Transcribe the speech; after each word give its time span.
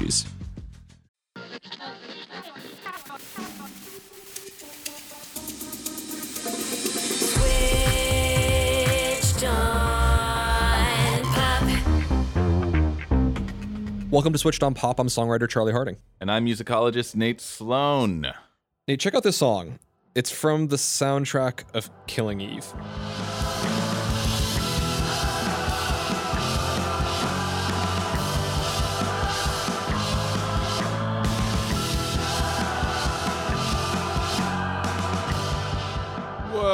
Switched. 0.00 0.26
Welcome 14.10 14.32
to 14.32 14.38
Switched 14.38 14.62
on 14.62 14.74
Pop. 14.74 14.98
I'm 14.98 15.06
songwriter 15.08 15.48
Charlie 15.48 15.72
Harding. 15.72 15.96
And 16.20 16.30
I'm 16.30 16.46
musicologist 16.46 17.14
Nate 17.14 17.40
Sloan. 17.40 18.26
Nate, 18.88 19.00
check 19.00 19.14
out 19.14 19.22
this 19.22 19.36
song. 19.36 19.78
It's 20.14 20.30
from 20.30 20.68
the 20.68 20.76
soundtrack 20.76 21.64
of 21.74 21.90
Killing 22.06 22.40
Eve. 22.40 22.72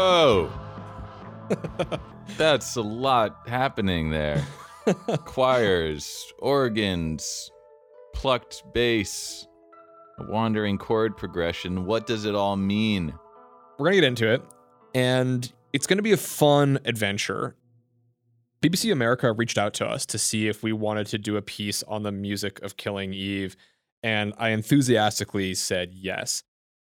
Whoa. 0.07 0.53
That's 2.37 2.77
a 2.77 2.81
lot 2.81 3.49
happening 3.49 4.11
there. 4.11 4.47
Choirs, 5.25 6.33
organs, 6.39 7.51
plucked 8.15 8.63
bass, 8.73 9.49
a 10.21 10.31
wandering 10.31 10.79
chord 10.79 11.17
progression. 11.17 11.87
What 11.87 12.07
does 12.07 12.25
it 12.25 12.37
all 12.37 12.55
mean? 12.55 13.15
We're 13.79 13.87
going 13.87 13.97
to 13.97 14.01
get 14.01 14.07
into 14.07 14.33
it, 14.33 14.43
and 14.95 15.53
it's 15.73 15.89
going 15.89 15.97
to 15.97 16.05
be 16.05 16.13
a 16.13 16.17
fun 16.17 16.79
adventure. 16.85 17.57
BBC 18.63 18.93
America 18.93 19.33
reached 19.33 19.59
out 19.59 19.75
to 19.75 19.87
us 19.87 20.07
to 20.07 20.19
see 20.19 20.47
if 20.47 20.63
we 20.63 20.73
wanted 20.73 21.09
to 21.09 21.19
do 21.19 21.37
a 21.37 21.43
piece 21.43 21.83
on 21.83 22.05
the 22.05 22.13
music 22.13 22.63
of 22.63 22.77
Killing 22.77 23.13
Eve, 23.13 23.57
and 24.05 24.35
I 24.39 24.51
enthusiastically 24.51 25.55
said 25.55 25.95
yes. 25.95 26.45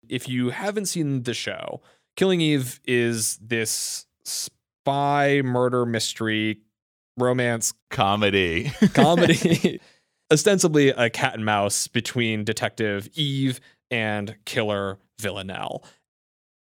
If 0.07 0.29
you 0.29 0.51
haven't 0.51 0.85
seen 0.87 1.23
the 1.23 1.33
show, 1.33 1.81
Killing 2.17 2.41
Eve 2.41 2.81
is 2.87 3.37
this 3.43 4.07
spy 4.25 5.43
murder 5.45 5.85
mystery 5.85 6.61
romance 7.19 7.75
Comedy. 7.91 8.73
comedy, 8.95 9.81
ostensibly 10.33 10.89
a 10.89 11.11
cat 11.11 11.35
and 11.35 11.45
mouse 11.45 11.89
between 11.89 12.43
Detective 12.43 13.09
Eve 13.15 13.61
and 13.91 14.35
Killer 14.47 14.99
Villanelle. 15.21 15.85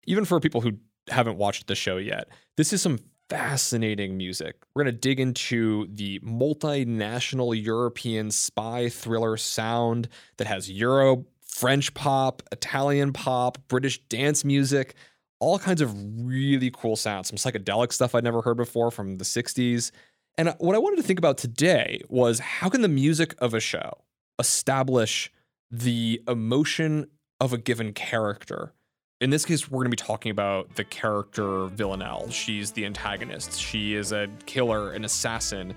Even 0.06 0.26
for 0.26 0.40
people 0.42 0.60
who 0.60 0.74
haven't 1.10 1.38
watched 1.38 1.68
the 1.68 1.76
show 1.76 1.96
yet, 1.96 2.28
this 2.58 2.74
is 2.74 2.82
some 2.82 3.00
fascinating 3.30 4.18
music. 4.18 4.58
We're 4.76 4.84
going 4.84 4.96
to 4.96 5.00
dig 5.00 5.22
into 5.22 5.88
the 5.94 6.20
multinational 6.20 7.62
European 7.62 8.32
spy 8.32 8.90
thriller 8.90 9.38
sound 9.38 10.10
that 10.38 10.48
has 10.48 10.70
Euro, 10.70 11.26
French 11.42 11.94
pop, 11.94 12.44
Italian 12.52 13.14
pop, 13.14 13.58
British 13.70 14.00
dance 14.10 14.44
music, 14.44 14.96
all 15.40 15.60
kinds 15.60 15.82
of 15.82 15.94
really 16.26 16.72
cool 16.72 16.96
sounds, 16.96 17.28
some 17.28 17.38
psychedelic 17.38 17.94
stuff 17.94 18.16
I'd 18.16 18.24
never 18.24 18.42
heard 18.42 18.58
before 18.58 18.92
from 18.92 19.18
the 19.18 19.24
60s. 19.24 19.92
And 20.38 20.54
what 20.60 20.76
I 20.76 20.80
wanted 20.80 20.98
to 20.98 21.04
think 21.04 21.20
about 21.20 21.38
today 21.38 22.02
was 22.10 22.40
how 22.40 22.70
can 22.70 22.82
the 22.82 22.88
music 22.88 23.36
of 23.40 23.54
a 23.54 23.60
show 23.60 23.92
establish 24.40 25.32
the 25.72 26.22
emotion 26.28 27.08
of 27.40 27.54
a 27.54 27.58
given 27.58 27.94
character? 27.94 28.74
In 29.20 29.32
this 29.32 29.46
case, 29.46 29.70
we're 29.70 29.80
going 29.80 29.86
to 29.86 29.90
be 29.90 29.96
talking 29.96 30.30
about 30.30 30.76
the 30.76 30.84
character 30.84 31.66
Villanelle. 31.68 32.30
She's 32.30 32.72
the 32.72 32.86
antagonist. 32.86 33.60
She 33.60 33.96
is 33.96 34.12
a 34.12 34.28
killer, 34.46 34.92
an 34.92 35.06
assassin, 35.06 35.74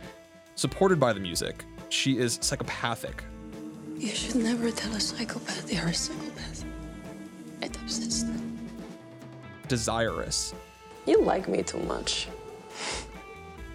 supported 0.57 1.01
by 1.01 1.15
the 1.15 1.21
music. 1.21 1.65
She 1.89 2.19
is 2.19 2.39
psychopathic. 2.43 3.25
You 3.97 4.09
should 4.09 4.37
never 4.37 4.71
tell 4.71 4.95
a 4.95 5.01
psychopath 5.01 5.67
they 5.67 5.79
are 5.79 5.89
a 5.89 5.95
psychopath. 5.95 6.65
It 7.63 7.77
upsets 7.83 8.25
them. 8.25 8.40
Desirous, 9.71 10.53
You 11.07 11.23
like 11.23 11.47
me 11.49 11.63
too 11.63 11.79
much. 11.79 12.27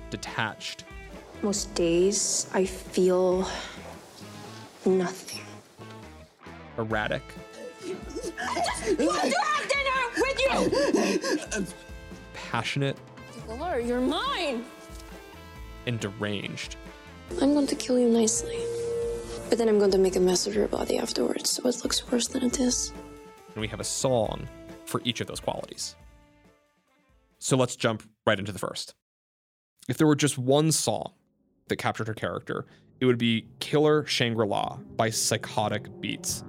detached, 0.09 0.83
Most 1.41 1.73
days 1.73 2.47
I 2.53 2.65
feel 2.65 3.47
nothing. 4.85 5.41
erratic, 6.77 7.23
I 7.85 8.55
just 8.67 8.99
want 8.99 9.31
to 9.31 9.39
have 9.51 9.65
dinner 9.75 10.01
with 10.23 10.39
you! 11.59 11.65
passionate, 12.33 12.97
Laura, 13.47 13.81
you're 13.81 14.01
mine. 14.01 14.65
and 15.87 15.97
deranged. 15.99 16.75
I'm 17.41 17.53
going 17.53 17.67
to 17.67 17.75
kill 17.75 17.97
you 17.97 18.09
nicely. 18.09 18.59
But 19.49 19.57
then 19.59 19.69
I'm 19.69 19.79
going 19.79 19.91
to 19.91 19.97
make 19.99 20.15
a 20.17 20.19
mess 20.19 20.45
of 20.47 20.55
your 20.55 20.67
body 20.67 20.97
afterwards, 20.97 21.51
so 21.51 21.67
it 21.69 21.83
looks 21.83 22.11
worse 22.11 22.27
than 22.27 22.43
it 22.43 22.59
is. 22.59 22.91
And 23.53 23.61
we 23.61 23.67
have 23.69 23.79
a 23.79 23.83
song 23.85 24.45
for 24.85 25.01
each 25.03 25.21
of 25.21 25.27
those 25.27 25.39
qualities. 25.39 25.95
So 27.39 27.57
let's 27.57 27.75
jump 27.75 28.03
right 28.25 28.39
into 28.39 28.51
the 28.51 28.59
first. 28.59 28.95
If 29.87 29.97
there 29.97 30.07
were 30.07 30.15
just 30.15 30.37
one 30.37 30.71
song 30.71 31.13
that 31.67 31.75
captured 31.77 32.07
her 32.07 32.13
character, 32.13 32.65
it 32.99 33.05
would 33.05 33.17
be 33.17 33.47
Killer 33.59 34.05
Shangri 34.05 34.47
La 34.47 34.77
by 34.95 35.09
Psychotic 35.09 35.89
Beats. 36.01 36.43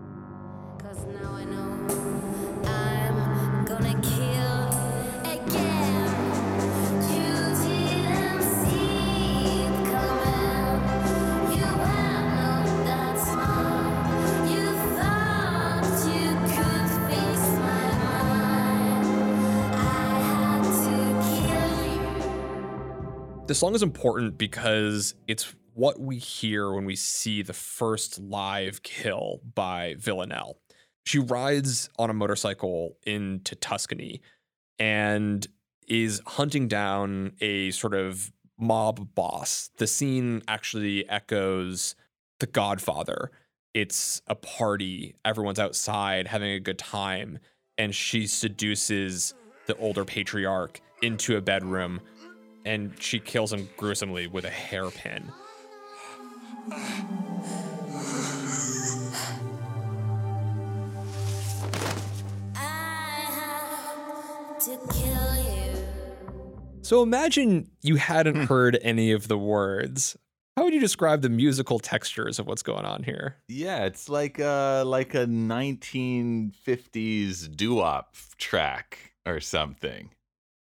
The 23.47 23.55
song 23.55 23.77
is 23.77 23.83
important 23.84 24.39
because 24.39 25.15
it's 25.29 25.55
what 25.75 26.01
we 26.01 26.19
hear 26.19 26.73
when 26.73 26.84
we 26.84 26.97
see 26.97 27.43
the 27.43 27.53
first 27.53 28.19
live 28.19 28.83
kill 28.83 29.41
by 29.55 29.95
Villanelle. 29.99 30.59
She 31.05 31.21
rides 31.21 31.89
on 31.97 32.11
a 32.11 32.12
motorcycle 32.12 32.97
into 33.06 33.55
Tuscany 33.55 34.21
and 34.81 35.47
is 35.87 36.21
hunting 36.27 36.67
down 36.67 37.35
a 37.41 37.71
sort 37.71 37.95
of 37.95 38.33
mob 38.59 39.15
boss. 39.15 39.71
The 39.77 39.87
scene 39.87 40.43
actually 40.49 41.09
echoes 41.09 41.95
The 42.41 42.49
Godfather. 42.49 43.31
It's 43.75 44.23
a 44.27 44.35
party, 44.35 45.15
everyone's 45.25 45.61
outside 45.61 46.27
having 46.27 46.51
a 46.51 46.59
good 46.59 46.79
time, 46.79 47.39
and 47.79 47.95
she 47.95 48.27
seduces 48.27 49.35
the 49.67 49.77
older 49.77 50.05
patriarch 50.05 50.81
into 51.01 51.37
a 51.37 51.41
bedroom 51.41 52.01
and 52.66 52.93
she 53.00 53.19
kills 53.21 53.53
him 53.53 53.69
gruesomely 53.77 54.27
with 54.27 54.44
a 54.44 54.50
hairpin. 54.50 55.31
I 62.55 63.26
had 63.31 64.61
to 64.61 64.79
kill 64.93 65.37
you. 65.37 65.76
So 66.82 67.02
imagine 67.02 67.70
you 67.82 67.96
hadn't 67.96 68.37
hmm. 68.37 68.44
heard 68.44 68.79
any 68.82 69.11
of 69.12 69.29
the 69.29 69.38
words. 69.38 70.17
How 70.56 70.64
would 70.64 70.75
you 70.75 70.81
describe 70.81 71.23
the 71.23 71.29
musical 71.29 71.79
textures 71.79 72.41
of 72.41 72.46
what's 72.46 72.62
going 72.62 72.85
on 72.85 73.05
here? 73.05 73.37
Yeah, 73.46 73.85
it's 73.85 74.08
like 74.08 74.41
a 74.41 74.82
like 74.87 75.14
a 75.14 75.26
1950s 75.26 77.55
doo-wop 77.55 78.17
track 78.38 79.12
or 79.26 79.41
something. 79.41 80.11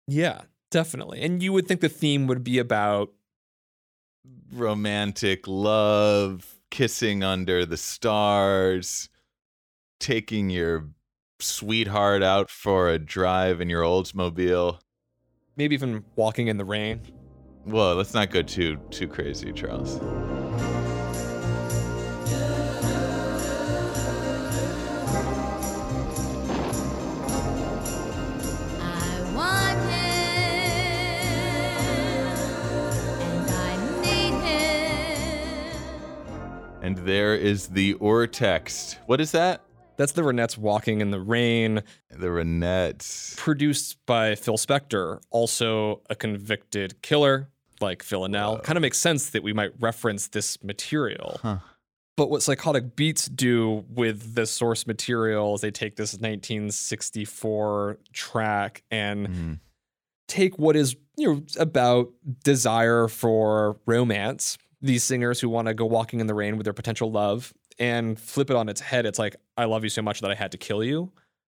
Yeah, 0.08 0.42
definitely. 0.72 1.22
And 1.22 1.44
you 1.44 1.54
would 1.54 1.68
think 1.68 1.82
the 1.82 1.90
theme 1.90 2.26
would 2.28 2.44
be 2.44 2.58
about 2.58 3.12
Romantic 4.54 5.48
love, 5.48 6.60
kissing 6.72 7.24
under 7.24 7.66
the 7.66 7.78
stars, 7.78 9.10
taking 10.00 10.50
your 10.50 10.90
sweetheart 11.40 12.22
out 12.24 12.50
for 12.50 12.90
a 12.90 13.00
drive 13.00 13.62
in 13.62 13.70
your 13.70 13.84
Oldsmobile. 13.84 14.80
maybe 15.56 15.76
even 15.76 16.04
walking 16.16 16.48
in 16.48 16.58
the 16.58 16.66
rain. 16.66 17.02
Well, 17.66 17.96
let's 17.96 18.14
not 18.14 18.32
go 18.32 18.42
too 18.42 18.78
too 18.90 19.08
crazy, 19.08 19.54
Charles. 19.54 20.00
And 36.92 37.08
there 37.08 37.36
is 37.36 37.68
the 37.70 37.94
or 37.96 38.28
text. 38.28 39.00
What 39.06 39.22
is 39.22 39.32
that? 39.32 39.62
That's 39.96 40.12
the 40.12 40.24
Ronettes 40.24 40.58
walking 40.58 41.00
in 41.00 41.10
the 41.12 41.22
rain, 41.22 41.84
The 42.10 42.28
Ronettes. 42.28 43.38
produced 43.38 43.98
by 44.06 44.36
Phil 44.36 44.58
Spector, 44.58 45.22
also 45.30 46.02
a 46.10 46.16
convicted 46.16 47.02
killer 47.02 47.48
like 47.80 48.04
Phil 48.04 48.20
Villanelle. 48.20 48.60
Kind 48.60 48.76
of 48.78 48.82
makes 48.82 48.98
sense 48.98 49.30
that 49.30 49.42
we 49.42 49.54
might 49.54 49.72
reference 49.80 50.28
this 50.28 50.62
material. 50.62 51.40
Huh. 51.42 51.60
But 52.18 52.30
what 52.30 52.44
Psychotic 52.44 52.98
Beats 52.98 53.28
do 53.28 53.86
with 53.88 54.36
the 54.36 54.46
source 54.46 54.86
material 54.86 55.56
is 55.56 55.62
they 55.62 55.72
take 55.72 55.96
this 55.96 56.20
1964 56.20 58.00
track 58.12 58.84
and 58.92 59.28
Mhm. 59.30 59.60
take 60.28 60.60
what 60.60 60.76
is 60.76 60.98
you 61.16 61.34
know 61.36 61.44
about 61.58 62.10
desire 62.44 63.08
for 63.08 63.80
romance 63.86 64.58
these 64.82 65.04
singers 65.04 65.40
who 65.40 65.50
want 65.50 65.68
to 65.68 65.74
go 65.74 65.86
walking 65.86 66.20
in 66.20 66.28
the 66.28 66.34
rain 66.34 66.58
with 66.58 66.64
their 66.66 66.74
potential 66.74 67.12
love 67.12 67.54
and 67.80 68.20
flip 68.20 68.50
it 68.50 68.56
on 68.56 68.68
its 68.68 68.82
head 68.82 69.06
it's 69.06 69.20
like 69.20 69.36
i 69.58 69.66
love 69.66 69.84
you 69.84 69.90
so 69.90 70.02
much 70.02 70.22
that 70.22 70.32
i 70.32 70.36
had 70.36 70.52
to 70.52 70.58
kill 70.58 70.84
you. 70.84 71.12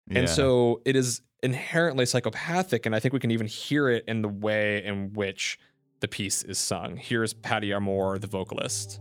And 0.09 0.29
so 0.29 0.81
it 0.85 0.95
is 0.95 1.21
inherently 1.43 2.05
psychopathic 2.05 2.85
and 2.85 2.95
i 2.95 2.99
think 2.99 3.13
we 3.13 3.19
can 3.19 3.31
even 3.31 3.47
hear 3.47 3.89
it 3.89 4.05
in 4.07 4.21
the 4.21 4.29
way 4.29 4.83
in 4.83 5.13
which 5.13 5.59
the 5.99 6.07
piece 6.07 6.43
is 6.43 6.57
sung. 6.59 6.95
Here's 6.95 7.33
patty 7.33 7.73
armour 7.73 8.17
the 8.17 8.27
vocalist 8.27 8.99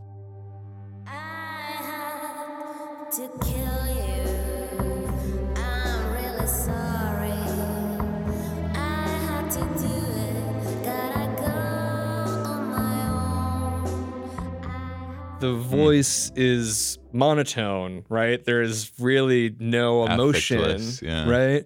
the 15.41 15.55
mm. 15.55 15.61
voice 15.61 16.33
is 16.35 16.99
monotone, 17.13 18.05
right? 18.09 18.43
There's 18.45 18.93
really 18.99 19.55
no 19.59 20.07
emotion, 20.07 20.81
yeah. 21.03 21.29
right? 21.29 21.65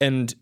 And 0.00 0.34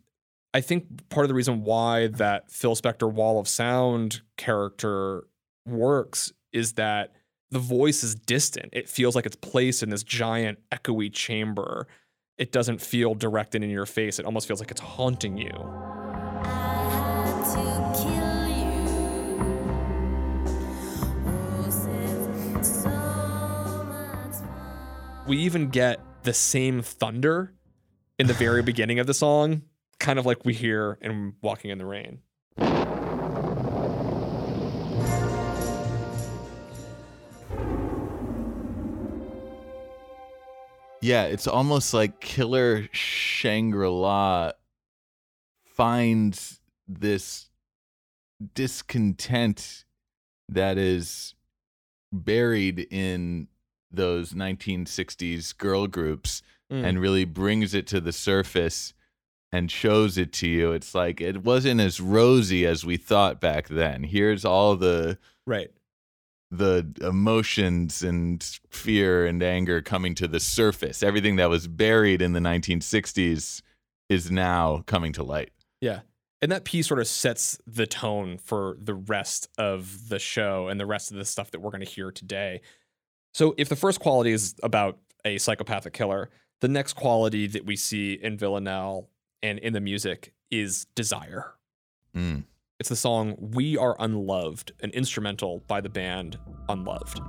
I 0.53 0.61
think 0.61 1.09
part 1.09 1.25
of 1.25 1.29
the 1.29 1.35
reason 1.35 1.65
why 1.65 2.09
that 2.09 2.51
Phil 2.51 2.75
Spector 2.77 3.11
wall 3.11 3.39
of 3.41 3.49
sound 3.49 4.23
character 4.37 5.27
works 5.67 6.33
is 6.53 6.75
that 6.75 7.13
the 7.51 7.59
voice 7.59 8.03
is 8.03 8.15
distant. 8.15 8.71
It 8.73 8.89
feels 8.89 9.15
like 9.15 9.27
it's 9.27 9.37
placed 9.37 9.83
in 9.83 9.91
this 9.91 10.03
giant 10.03 10.59
echoey 10.73 11.13
chamber. 11.13 11.87
It 12.39 12.53
doesn't 12.53 12.81
feel 12.81 13.15
directed 13.15 13.63
in 13.63 13.71
your 13.71 13.87
face. 13.87 14.19
It 14.19 14.27
almost 14.27 14.49
feels 14.49 14.61
like 14.61 14.71
it's 14.71 14.81
haunting 14.81 15.39
you. 15.39 16.06
We 25.27 25.39
even 25.39 25.69
get 25.69 26.01
the 26.23 26.33
same 26.33 26.83
thunder 26.83 27.53
in 28.19 28.27
the 28.27 28.35
very 28.35 28.63
beginning 28.63 28.99
of 28.99 29.07
the 29.07 29.15
song, 29.15 29.63
kind 29.99 30.19
of 30.19 30.27
like 30.27 30.45
we 30.45 30.55
hear 30.55 30.99
in 31.01 31.35
Walking 31.43 31.71
in 31.71 31.79
the 31.79 31.87
Rain. 31.87 32.21
Yeah, 41.03 41.25
it's 41.25 41.47
almost 41.47 41.95
like 41.95 42.21
Killer 42.21 42.89
Shangri 42.91 43.89
La 43.89 44.53
finds 45.65 46.61
this 46.89 47.49
discontent 48.55 49.85
that 50.49 50.79
is 50.79 51.35
buried 52.13 52.87
in 52.91 53.49
those 53.97 54.33
1960s 54.33 55.57
girl 55.57 55.87
groups 55.87 56.43
Mm. 56.71 56.85
and 56.85 57.01
really 57.01 57.25
brings 57.25 57.75
it 57.75 57.87
to 57.87 58.01
the 58.01 58.11
surface 58.13 58.93
and 59.53 59.71
shows 59.71 60.19
it 60.19 60.33
to 60.33 60.49
you. 60.49 60.73
It's 60.73 60.97
like 60.97 61.21
it 61.21 61.45
wasn't 61.45 61.81
as 61.81 62.01
rosy 62.01 62.67
as 62.67 62.85
we 62.85 62.97
thought 62.97 63.41
back 63.41 63.69
then. 63.69 64.03
Here's 64.03 64.45
all 64.45 64.75
the 64.75 65.17
Right. 65.47 65.71
the 66.51 66.93
emotions 67.01 68.03
and 68.03 68.43
fear 68.71 69.27
and 69.27 69.43
anger 69.45 69.81
coming 69.81 70.17
to 70.17 70.27
the 70.27 70.41
surface. 70.41 71.03
Everything 71.05 71.37
that 71.37 71.49
was 71.51 71.69
buried 71.69 72.21
in 72.21 72.33
the 72.33 72.41
1960s 72.41 73.63
is 74.09 74.31
now 74.31 74.83
coming 74.87 75.13
to 75.13 75.23
light. 75.23 75.53
Yeah. 75.81 76.01
And 76.43 76.51
that 76.53 76.65
piece 76.65 76.89
sort 76.89 76.99
of 77.01 77.07
sets 77.07 77.59
the 77.67 77.87
tone 77.87 78.39
for 78.39 78.77
the 78.81 78.95
rest 78.95 79.49
of 79.57 80.09
the 80.09 80.19
show 80.19 80.67
and 80.69 80.79
the 80.81 80.87
rest 80.87 81.11
of 81.13 81.17
the 81.17 81.25
stuff 81.25 81.51
that 81.53 81.61
we're 81.61 81.71
going 81.71 81.85
to 81.85 81.91
hear 81.91 82.11
today. 82.11 82.61
So, 83.37 83.55
if 83.59 83.69
the 83.69 83.77
first 83.77 84.01
quality 84.01 84.33
is 84.33 84.55
about 84.63 84.97
a 85.27 85.37
psychopathic 85.37 85.93
killer, 85.93 86.31
the 86.63 86.69
next 86.69 86.95
quality 86.95 87.47
that 87.49 87.67
we 87.67 87.77
see 87.77 88.15
in 88.15 88.39
Villanelle 88.39 89.11
and 89.43 89.59
in 89.59 89.75
the 89.75 89.81
music 89.81 90.33
is 90.51 90.87
desire. 90.95 91.53
Mm. 92.17 92.45
It's 92.81 92.89
the 92.89 92.97
song 92.97 93.37
We 93.39 93.77
Are 93.77 93.95
Unloved, 93.99 94.73
an 94.81 94.89
instrumental 94.93 95.63
by 95.69 95.83
the 95.83 95.91
band 95.91 96.39
Unloved. 96.71 97.21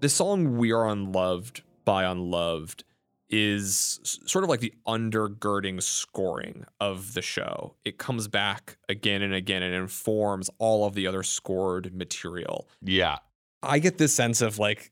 This 0.00 0.14
song 0.14 0.56
We 0.56 0.72
Are 0.72 0.88
Unloved 0.88 1.60
by 1.84 2.04
Unloved 2.04 2.84
is 3.28 4.00
sort 4.24 4.44
of 4.44 4.48
like 4.48 4.60
the 4.60 4.72
undergirding 4.86 5.82
scoring 5.82 6.64
of 6.80 7.12
the 7.12 7.20
show. 7.20 7.74
It 7.84 7.98
comes 7.98 8.26
back 8.26 8.78
again 8.88 9.20
and 9.20 9.34
again 9.34 9.62
and 9.62 9.74
informs 9.74 10.48
all 10.56 10.86
of 10.86 10.94
the 10.94 11.06
other 11.06 11.22
scored 11.22 11.94
material. 11.94 12.66
Yeah. 12.80 13.18
I 13.62 13.78
get 13.78 13.98
this 13.98 14.14
sense 14.14 14.40
of 14.40 14.58
like 14.58 14.90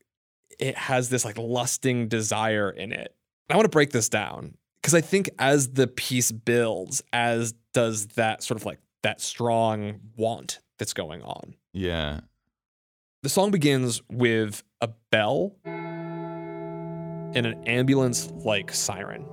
it 0.59 0.77
has 0.77 1.09
this 1.09 1.25
like 1.25 1.39
lusting 1.39 2.07
desire 2.07 2.69
in 2.69 2.91
it. 2.91 3.15
I 3.49 3.55
want 3.55 3.65
to 3.65 3.69
break 3.69 3.89
this 3.89 4.09
down 4.09 4.57
because 4.79 4.93
I 4.93 5.01
think 5.01 5.31
as 5.39 5.69
the 5.69 5.87
piece 5.87 6.31
builds, 6.31 7.01
as 7.11 7.55
does 7.73 8.05
that 8.09 8.43
sort 8.43 8.59
of 8.59 8.65
like 8.67 8.79
that 9.01 9.21
strong 9.21 10.01
want 10.15 10.59
that's 10.77 10.93
going 10.93 11.23
on. 11.23 11.55
Yeah. 11.73 12.19
The 13.21 13.27
song 13.27 13.51
begins 13.51 14.01
with 14.09 14.63
a 14.79 14.87
bell 15.11 15.53
and 15.65 17.35
an 17.35 17.67
ambulance 17.67 18.31
like 18.45 18.73
siren. 18.73 19.25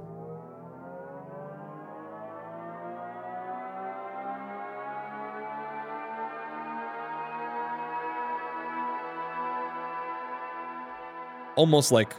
Almost 11.54 11.92
like 11.92 12.12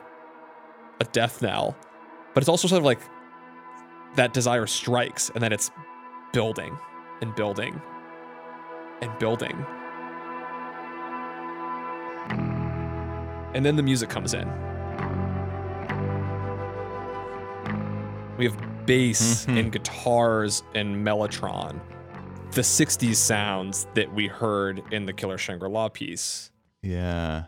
a 1.01 1.03
death 1.11 1.41
knell, 1.41 1.75
but 2.33 2.41
it's 2.41 2.47
also 2.47 2.69
sort 2.69 2.79
of 2.79 2.85
like 2.85 3.01
that 4.15 4.31
desire 4.31 4.67
strikes 4.67 5.31
and 5.31 5.43
then 5.43 5.51
it's 5.51 5.69
building 6.31 6.77
and 7.21 7.35
building 7.35 7.81
and 9.01 9.19
building. 9.19 9.65
And 13.53 13.65
then 13.65 13.75
the 13.75 13.83
music 13.83 14.09
comes 14.09 14.33
in. 14.33 14.47
We 18.37 18.45
have 18.45 18.85
bass 18.85 19.45
Mhm. 19.45 19.59
and 19.59 19.71
guitars 19.71 20.63
and 20.75 21.05
mellotron. 21.05 21.79
The 22.51 22.63
60s 22.63 23.17
sounds 23.17 23.87
that 23.95 24.13
we 24.13 24.27
heard 24.27 24.81
in 24.91 25.05
the 25.05 25.13
Killer 25.13 25.37
Shangri 25.37 25.69
La 25.69 25.89
piece. 25.89 26.51
Yeah. 26.83 27.45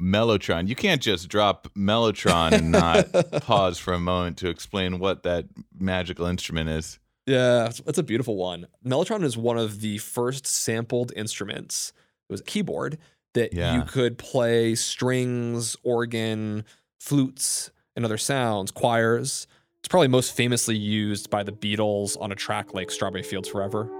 Mellotron. 0.00 0.68
You 0.68 0.74
can't 0.74 1.00
just 1.02 1.28
drop 1.28 1.68
Mellotron 1.76 2.52
and 2.52 2.72
not 2.72 3.12
pause 3.42 3.78
for 3.78 3.92
a 3.92 4.00
moment 4.00 4.38
to 4.38 4.48
explain 4.48 4.98
what 4.98 5.22
that 5.22 5.46
magical 5.78 6.26
instrument 6.26 6.70
is. 6.70 6.98
Yeah, 7.26 7.64
it's- 7.66 7.82
it's 7.86 7.98
a 7.98 8.02
beautiful 8.02 8.36
one. 8.36 8.66
Mellotron 8.84 9.22
is 9.22 9.36
one 9.36 9.58
of 9.58 9.80
the 9.80 9.98
first 9.98 10.46
sampled 10.46 11.12
instruments. 11.14 11.92
It 12.28 12.32
was 12.32 12.40
a 12.40 12.44
keyboard 12.44 12.98
that 13.34 13.52
Yeah. 13.52 13.74
you 13.76 13.82
could 13.82 14.18
play 14.18 14.74
strings, 14.74 15.76
organ, 15.82 16.64
flutes, 16.98 17.70
and 17.96 18.04
other 18.04 18.18
sounds, 18.18 18.70
choirs. 18.70 19.46
It's 19.80 19.88
probably 19.88 20.08
most 20.08 20.34
famously 20.36 20.76
used 20.76 21.28
by 21.30 21.42
the 21.42 21.52
Beatles 21.52 22.16
on 22.20 22.30
a 22.30 22.34
track 22.36 22.72
like 22.74 22.90
Strawberry 22.90 23.22
Fields 23.22 23.48
Forever. 23.48 23.90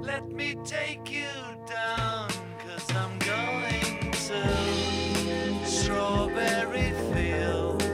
Let 0.00 0.28
me 0.30 0.56
take 0.64 1.10
you 1.10 1.26
down, 1.66 2.28
cause 2.58 2.90
I'm 2.94 3.18
going 3.18 4.10
to 4.12 5.66
Strawberry 5.66 6.92
Fields. 7.12 7.84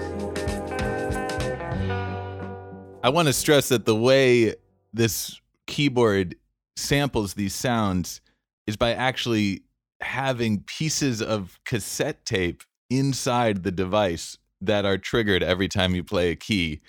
I 3.02 3.08
want 3.10 3.26
to 3.28 3.32
stress 3.32 3.68
that 3.68 3.84
the 3.84 3.96
way 3.96 4.54
this 4.92 5.40
keyboard 5.74 6.36
samples 6.76 7.34
these 7.34 7.52
sounds 7.52 8.20
is 8.68 8.76
by 8.76 8.94
actually 8.94 9.64
having 10.00 10.60
pieces 10.60 11.20
of 11.20 11.58
cassette 11.64 12.24
tape 12.24 12.62
inside 12.90 13.64
the 13.64 13.72
device 13.72 14.38
that 14.60 14.84
are 14.84 14.96
triggered 14.96 15.42
every 15.42 15.66
time 15.66 15.92
you 15.92 16.04
play 16.04 16.30
a 16.30 16.36
key. 16.36 16.80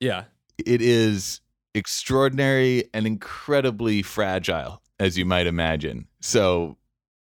Yeah. 0.00 0.24
It 0.58 0.82
is 0.82 1.40
extraordinary 1.76 2.82
and 2.92 3.06
incredibly 3.06 4.02
fragile, 4.02 4.82
as 4.98 5.16
you 5.16 5.24
might 5.24 5.46
imagine. 5.46 6.08
So, 6.20 6.78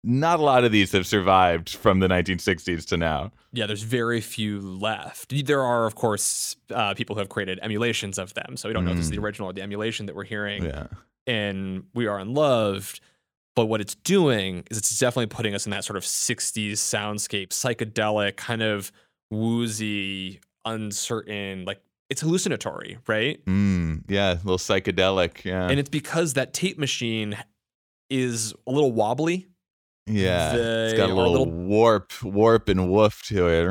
not 0.06 0.38
a 0.38 0.42
lot 0.42 0.64
of 0.64 0.70
these 0.72 0.92
have 0.92 1.06
survived 1.06 1.70
from 1.70 1.98
the 2.00 2.06
1960s 2.08 2.86
to 2.86 2.96
now. 2.96 3.32
Yeah, 3.52 3.66
there's 3.66 3.82
very 3.82 4.20
few 4.20 4.60
left. 4.60 5.34
There 5.46 5.62
are, 5.62 5.84
of 5.86 5.94
course, 5.96 6.56
uh, 6.70 6.94
people 6.94 7.16
who 7.16 7.20
have 7.20 7.28
created 7.28 7.58
emulations 7.62 8.18
of 8.18 8.32
them. 8.34 8.56
So 8.56 8.68
we 8.68 8.72
don't 8.72 8.84
know 8.84 8.92
if 8.92 8.96
this 8.98 9.06
is 9.06 9.10
the 9.10 9.18
original 9.18 9.50
or 9.50 9.52
the 9.52 9.62
emulation 9.62 10.06
that 10.06 10.14
we're 10.14 10.24
hearing 10.24 10.64
Yeah. 10.64 10.86
in 11.26 11.84
We 11.94 12.06
Are 12.06 12.18
Unloved. 12.18 13.00
But 13.56 13.66
what 13.66 13.80
it's 13.80 13.94
doing 13.94 14.64
is 14.70 14.78
it's 14.78 14.98
definitely 14.98 15.26
putting 15.34 15.54
us 15.54 15.66
in 15.66 15.70
that 15.72 15.82
sort 15.84 15.96
of 15.96 16.04
60s 16.04 16.72
soundscape, 16.74 17.48
psychedelic, 17.48 18.36
kind 18.36 18.62
of 18.62 18.92
woozy, 19.30 20.40
uncertain, 20.64 21.64
like 21.64 21.80
it's 22.10 22.20
hallucinatory, 22.20 22.98
right? 23.06 23.44
Mm, 23.46 24.02
yeah, 24.08 24.34
a 24.34 24.36
little 24.44 24.58
psychedelic. 24.58 25.42
Yeah. 25.44 25.68
And 25.68 25.80
it's 25.80 25.88
because 25.88 26.34
that 26.34 26.52
tape 26.52 26.78
machine 26.78 27.36
is 28.10 28.52
a 28.66 28.70
little 28.70 28.92
wobbly. 28.92 29.46
Yeah. 30.06 30.54
it's 30.54 30.94
got 30.94 31.10
a 31.10 31.12
a 31.12 31.14
little, 31.14 31.32
little- 31.32 31.50
warp, 31.50 32.12
warp 32.22 32.68
and 32.68 32.90
woof 32.90 33.22
to 33.24 33.48
it. 33.48 33.66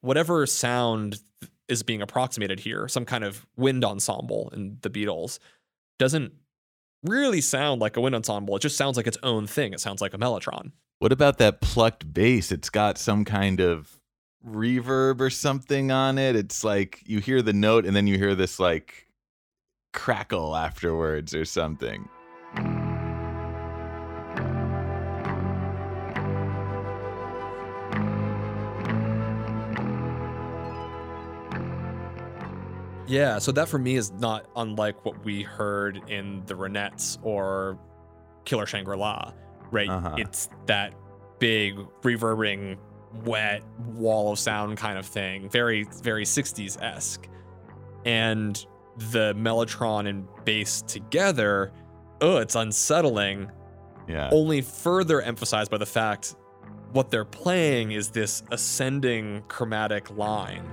whatever 0.00 0.46
sound 0.46 1.18
is 1.68 1.82
being 1.82 2.00
approximated 2.00 2.60
here, 2.60 2.88
some 2.88 3.04
kind 3.04 3.24
of 3.24 3.46
wind 3.56 3.84
ensemble 3.84 4.50
in 4.54 4.78
the 4.80 4.88
Beatles, 4.88 5.38
doesn't 5.98 6.32
really 7.02 7.42
sound 7.42 7.80
like 7.80 7.96
a 7.96 8.00
wind 8.00 8.14
ensemble. 8.14 8.56
It 8.56 8.62
just 8.62 8.78
sounds 8.78 8.96
like 8.96 9.06
its 9.06 9.18
own 9.22 9.46
thing. 9.46 9.74
It 9.74 9.80
sounds 9.80 10.00
like 10.00 10.14
a 10.14 10.18
mellotron. 10.18 10.72
What 10.98 11.12
about 11.12 11.36
that 11.38 11.60
plucked 11.60 12.12
bass? 12.12 12.50
It's 12.50 12.70
got 12.70 12.96
some 12.96 13.24
kind 13.24 13.60
of 13.60 13.97
reverb 14.46 15.20
or 15.20 15.30
something 15.30 15.90
on 15.90 16.18
it. 16.18 16.36
It's 16.36 16.64
like 16.64 17.02
you 17.06 17.20
hear 17.20 17.42
the 17.42 17.52
note 17.52 17.84
and 17.86 17.94
then 17.96 18.06
you 18.06 18.18
hear 18.18 18.34
this 18.34 18.58
like 18.58 19.06
crackle 19.92 20.54
afterwards 20.56 21.34
or 21.34 21.44
something. 21.44 22.08
Yeah, 33.08 33.38
so 33.38 33.52
that 33.52 33.68
for 33.68 33.78
me 33.78 33.96
is 33.96 34.12
not 34.12 34.46
unlike 34.54 35.02
what 35.04 35.24
we 35.24 35.42
heard 35.42 36.02
in 36.08 36.42
the 36.44 36.52
Ronettes 36.52 37.16
or 37.22 37.78
Killer 38.44 38.66
Shangri 38.66 38.98
La, 38.98 39.32
right? 39.70 39.88
Uh-huh. 39.88 40.16
It's 40.18 40.50
that 40.66 40.92
big, 41.38 41.78
reverberating, 42.02 42.78
wet 43.24 43.62
wall 43.94 44.32
of 44.32 44.38
sound 44.38 44.76
kind 44.78 44.98
of 44.98 45.06
thing. 45.06 45.48
Very, 45.48 45.84
very 46.02 46.24
60s 46.24 46.80
esque. 46.82 47.28
And 48.04 48.64
the 49.12 49.34
Mellotron 49.34 50.08
and 50.08 50.26
bass 50.44 50.82
together, 50.82 51.72
oh, 52.20 52.38
it's 52.38 52.54
unsettling. 52.54 53.50
Yeah. 54.06 54.28
Only 54.32 54.62
further 54.62 55.20
emphasized 55.20 55.70
by 55.70 55.78
the 55.78 55.86
fact 55.86 56.36
what 56.92 57.10
they're 57.10 57.24
playing 57.24 57.92
is 57.92 58.10
this 58.10 58.42
ascending 58.50 59.44
chromatic 59.48 60.10
line. 60.16 60.64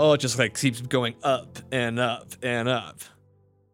Oh, 0.00 0.12
it 0.12 0.18
just 0.18 0.38
like 0.38 0.56
keeps 0.56 0.80
going 0.80 1.16
up 1.24 1.58
and 1.72 1.98
up 1.98 2.28
and 2.40 2.68
up, 2.68 3.00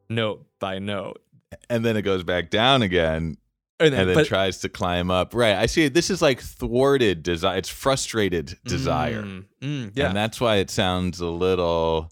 note 0.09 0.47
by 0.59 0.79
note. 0.79 1.21
And 1.69 1.85
then 1.85 1.99
it 1.99 2.03
goes 2.03 2.25
back 2.25 2.49
down 2.49 2.81
again 2.81 3.37
And 3.79 3.93
then, 3.93 4.01
and 4.01 4.09
then 4.09 4.17
but, 4.17 4.27
tries 4.27 4.59
to 4.61 4.71
climb 4.71 5.11
up. 5.11 5.35
Right. 5.35 5.55
I 5.55 5.67
see. 5.67 5.89
This 5.89 6.09
is 6.09 6.23
like 6.23 6.41
thwarted 6.41 7.23
desire. 7.23 7.59
It's 7.59 7.69
frustrated 7.69 8.59
desire. 8.65 9.23
Mm, 9.23 9.45
mm, 9.61 9.93
yeah. 9.95 10.09
And 10.09 10.17
that's 10.17 10.41
why 10.41 10.57
it 10.57 10.71
sounds 10.71 11.21
a 11.21 11.29
little 11.29 12.11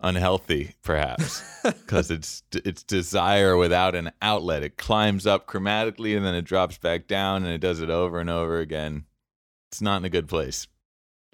unhealthy, 0.00 0.74
perhaps, 0.82 1.42
because 1.62 2.10
it's 2.10 2.42
it's 2.52 2.82
desire 2.82 3.56
without 3.56 3.94
an 3.94 4.10
outlet. 4.20 4.62
It 4.62 4.76
climbs 4.76 5.26
up 5.26 5.46
chromatically 5.46 6.14
and 6.14 6.26
then 6.26 6.34
it 6.34 6.42
drops 6.42 6.76
back 6.76 7.06
down, 7.06 7.44
and 7.44 7.54
it 7.54 7.62
does 7.62 7.80
it 7.80 7.88
over 7.88 8.20
and 8.20 8.28
over 8.28 8.58
again. 8.58 9.06
It's 9.70 9.80
not 9.80 9.96
in 9.96 10.04
a 10.04 10.10
good 10.10 10.28
place. 10.28 10.66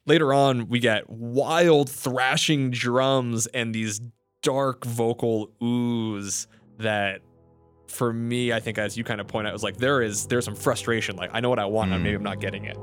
Later 0.06 0.32
on, 0.32 0.68
we 0.68 0.78
get 0.78 1.10
wild 1.10 1.90
thrashing 1.90 2.70
drums 2.70 3.46
and 3.48 3.75
these 3.75 4.00
dark 4.42 4.84
vocal 4.84 5.50
oohs 5.60 6.46
that 6.78 7.20
for 7.88 8.12
me, 8.12 8.52
I 8.52 8.60
think 8.60 8.78
as 8.78 8.96
you 8.96 9.02
kind 9.04 9.20
of 9.20 9.26
point 9.26 9.46
out, 9.46 9.52
was 9.52 9.62
like 9.64 9.78
there 9.78 10.02
is 10.02 10.26
there's 10.26 10.44
some 10.44 10.54
frustration. 10.54 11.16
Like 11.16 11.30
I 11.32 11.40
know 11.40 11.50
what 11.50 11.58
I 11.58 11.64
want, 11.64 11.92
and 11.92 12.00
Mm. 12.00 12.04
maybe 12.04 12.16
I'm 12.16 12.22
not 12.22 12.40
getting 12.40 12.64
it. 12.64 12.76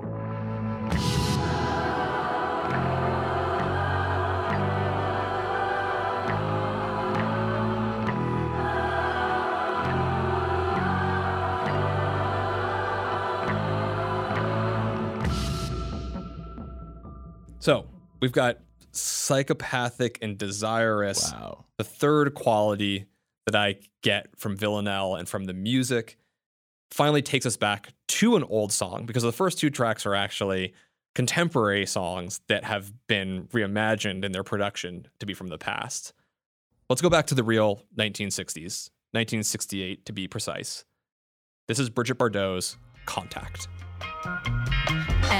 So 17.63 17.85
we've 18.19 18.33
got 18.33 18.57
psychopathic 18.91 20.19
and 20.21 20.37
desirous 20.37 21.31
Wow. 21.31 21.63
the 21.77 21.85
third 21.85 22.33
quality 22.33 23.05
that 23.45 23.55
I 23.55 23.77
get 24.01 24.37
from 24.37 24.57
Villanelle 24.57 25.15
and 25.15 25.29
from 25.29 25.45
the 25.45 25.53
music 25.53 26.17
finally 26.91 27.21
takes 27.21 27.45
us 27.45 27.55
back 27.55 27.93
to 28.09 28.35
an 28.35 28.43
old 28.43 28.73
song 28.73 29.05
because 29.05 29.23
the 29.23 29.31
first 29.31 29.59
two 29.59 29.69
tracks 29.69 30.05
are 30.05 30.13
actually 30.13 30.73
contemporary 31.15 31.85
songs 31.85 32.41
that 32.49 32.65
have 32.65 32.91
been 33.07 33.47
reimagined 33.53 34.25
in 34.25 34.33
their 34.33 34.43
production 34.43 35.07
to 35.19 35.25
be 35.25 35.33
from 35.33 35.47
the 35.47 35.57
past. 35.57 36.11
Let's 36.89 37.01
go 37.01 37.09
back 37.09 37.27
to 37.27 37.35
the 37.35 37.45
real 37.45 37.85
1960s, 37.97 38.89
1968 39.13 40.05
to 40.05 40.11
be 40.11 40.27
precise. 40.27 40.83
This 41.69 41.79
is 41.79 41.89
Brigitte 41.89 42.17
Bardot's 42.17 42.75
Contact. 43.05 43.69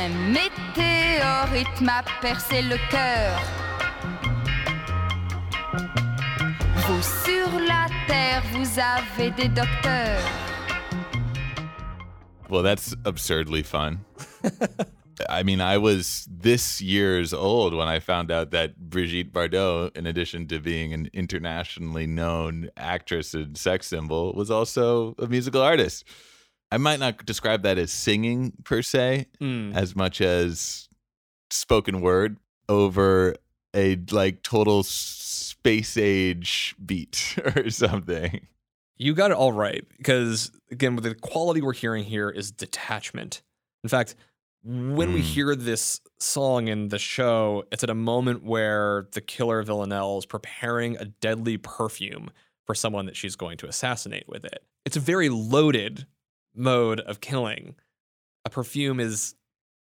Un 0.03 0.33
météorite 0.33 1.79
m'a 1.79 2.03
percé 2.22 2.62
le 2.62 2.75
cœur. 2.91 3.39
Vous 6.75 7.01
sur 7.01 7.60
la 7.62 7.88
terre, 8.05 8.43
vous 8.51 8.67
avez 8.77 9.31
des 9.31 9.48
docteurs. 9.48 10.22
Well, 12.50 12.63
that's 12.63 12.93
absurdly 13.05 13.63
fun. 13.63 14.00
I 15.29 15.41
mean, 15.41 15.62
I 15.62 15.77
was 15.77 16.27
this 16.29 16.81
years 16.81 17.33
old 17.33 17.74
when 17.74 17.88
I 17.88 18.00
found 18.00 18.29
out 18.29 18.51
that 18.51 18.75
Brigitte 18.77 19.31
Bardot, 19.31 19.95
in 19.95 20.05
addition 20.05 20.48
to 20.48 20.60
being 20.60 20.93
an 20.93 21.10
internationally 21.13 22.07
known 22.07 22.69
actress 22.75 23.33
and 23.33 23.57
sex 23.57 23.88
symbol, 23.88 24.33
was 24.33 24.51
also 24.51 25.15
a 25.17 25.27
musical 25.27 25.62
artist. 25.62 26.03
I 26.73 26.77
might 26.77 26.99
not 26.99 27.23
describe 27.25 27.61
that 27.63 27.77
as 27.77 27.91
singing 27.91 28.53
per 28.63 28.81
se, 28.81 29.27
Mm. 29.39 29.75
as 29.75 29.95
much 29.95 30.21
as 30.21 30.89
spoken 31.51 32.01
word 32.01 32.37
over 32.67 33.35
a 33.75 33.97
like 34.11 34.41
total 34.41 34.81
space 34.83 35.97
age 35.97 36.75
beat 36.83 37.37
or 37.55 37.69
something. 37.69 38.47
You 38.97 39.13
got 39.13 39.31
it 39.31 39.37
all 39.37 39.51
right 39.51 39.85
because 39.97 40.51
again, 40.71 40.95
the 40.95 41.13
quality 41.15 41.61
we're 41.61 41.73
hearing 41.73 42.05
here 42.05 42.29
is 42.29 42.51
detachment. 42.51 43.43
In 43.83 43.89
fact, 43.89 44.15
when 44.63 45.13
we 45.13 45.19
Mm. 45.21 45.23
hear 45.25 45.55
this 45.55 46.01
song 46.19 46.69
in 46.69 46.87
the 46.87 46.97
show, 46.99 47.65
it's 47.71 47.83
at 47.83 47.89
a 47.89 47.95
moment 47.95 48.43
where 48.43 49.07
the 49.11 49.21
killer 49.21 49.61
Villanelle 49.61 50.17
is 50.19 50.25
preparing 50.25 50.97
a 50.97 51.05
deadly 51.05 51.57
perfume 51.57 52.31
for 52.65 52.73
someone 52.73 53.05
that 53.05 53.17
she's 53.17 53.35
going 53.35 53.57
to 53.57 53.67
assassinate 53.67 54.27
with 54.27 54.45
it. 54.45 54.63
It's 54.85 54.95
a 54.97 55.01
very 55.01 55.29
loaded 55.29 56.07
mode 56.55 57.00
of 57.01 57.19
killing. 57.22 57.75
A 58.45 58.50
perfume 58.50 59.00
is 59.00 59.36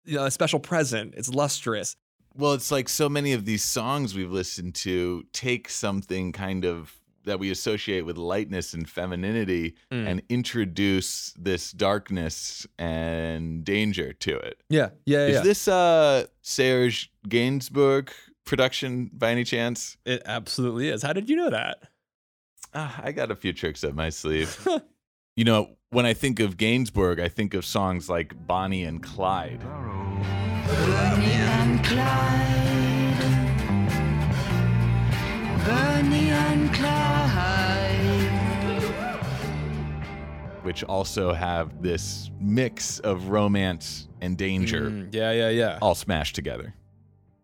you 0.05 0.15
know, 0.17 0.25
a 0.25 0.31
special 0.31 0.59
present. 0.59 1.13
It's 1.17 1.29
lustrous. 1.29 1.95
Well, 2.37 2.53
it's 2.53 2.71
like 2.71 2.89
so 2.89 3.07
many 3.09 3.33
of 3.33 3.45
these 3.45 3.63
songs 3.63 4.13
we've 4.13 4.31
listened 4.31 4.75
to 4.75 5.23
take 5.33 5.69
something 5.69 6.31
kind 6.31 6.65
of 6.65 6.93
that 7.23 7.39
we 7.39 7.49
associate 7.49 8.05
with 8.05 8.17
lightness 8.17 8.73
and 8.75 8.87
femininity 8.87 9.73
Mm. 9.91 10.07
and 10.07 10.21
introduce 10.29 11.33
this 11.37 11.71
darkness 11.71 12.67
and 12.77 13.63
danger 13.63 14.13
to 14.13 14.37
it. 14.37 14.61
Yeah, 14.69 14.89
yeah, 15.07 15.27
Is 15.27 15.41
this 15.41 15.67
uh 15.67 16.27
Serge 16.43 17.11
Gainsbourg 17.27 18.09
production 18.45 19.09
by 19.11 19.31
any 19.31 19.43
chance? 19.43 19.97
it 20.05 20.21
absolutely 20.25 20.89
is. 20.89 21.01
How 21.01 21.13
did 21.13 21.29
you 21.29 21.35
know 21.35 21.49
that? 21.49 21.77
Ah, 22.75 23.01
I 23.03 23.11
got 23.11 23.31
a 23.31 23.35
few 23.35 23.53
tricks 23.53 23.83
up 23.83 23.95
my 23.95 24.09
sleeve. 24.09 24.55
you 25.35 25.43
know, 25.43 25.69
when 25.89 26.05
I 26.05 26.13
think 26.13 26.39
of 26.39 26.57
Gainsbourg, 26.57 27.19
I 27.19 27.27
think 27.27 27.53
of 27.53 27.65
songs 27.65 28.09
like 28.09 28.33
Bonnie 28.47 28.83
and 28.83 29.03
Clyde. 29.03 29.59
Bonnie 29.61 31.25
and 31.33 31.83
Clyde. 31.83 32.51
Bonnie 35.65 36.29
and 36.29 36.73
Clyde. 36.73 37.01
which 40.63 40.83
also 40.85 41.31
have 41.31 41.83
this 41.83 42.31
mix 42.41 42.97
of 43.01 43.29
romance 43.29 44.07
and 44.21 44.35
danger 44.35 44.89
Mm, 44.89 45.13
yeah, 45.13 45.31
yeah, 45.31 45.49
yeah. 45.49 45.77
all 45.79 45.93
smashed 45.93 46.33
together. 46.33 46.73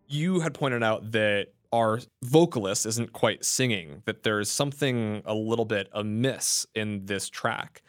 You 0.07 0.39
had 0.39 0.55
pointed 0.55 0.81
out 0.81 1.12
that 1.12 1.50
our 1.72 2.00
vocalist 2.24 2.86
isn't 2.86 3.13
quite 3.13 3.46
singing, 3.46 4.04
that 4.06 4.24
there's 4.24 4.50
something 4.50 5.22
a 5.25 5.34
little 5.34 5.66
bit 5.66 5.88
amiss 5.94 6.66
in 6.75 7.06
this 7.06 7.30
track. 7.30 7.82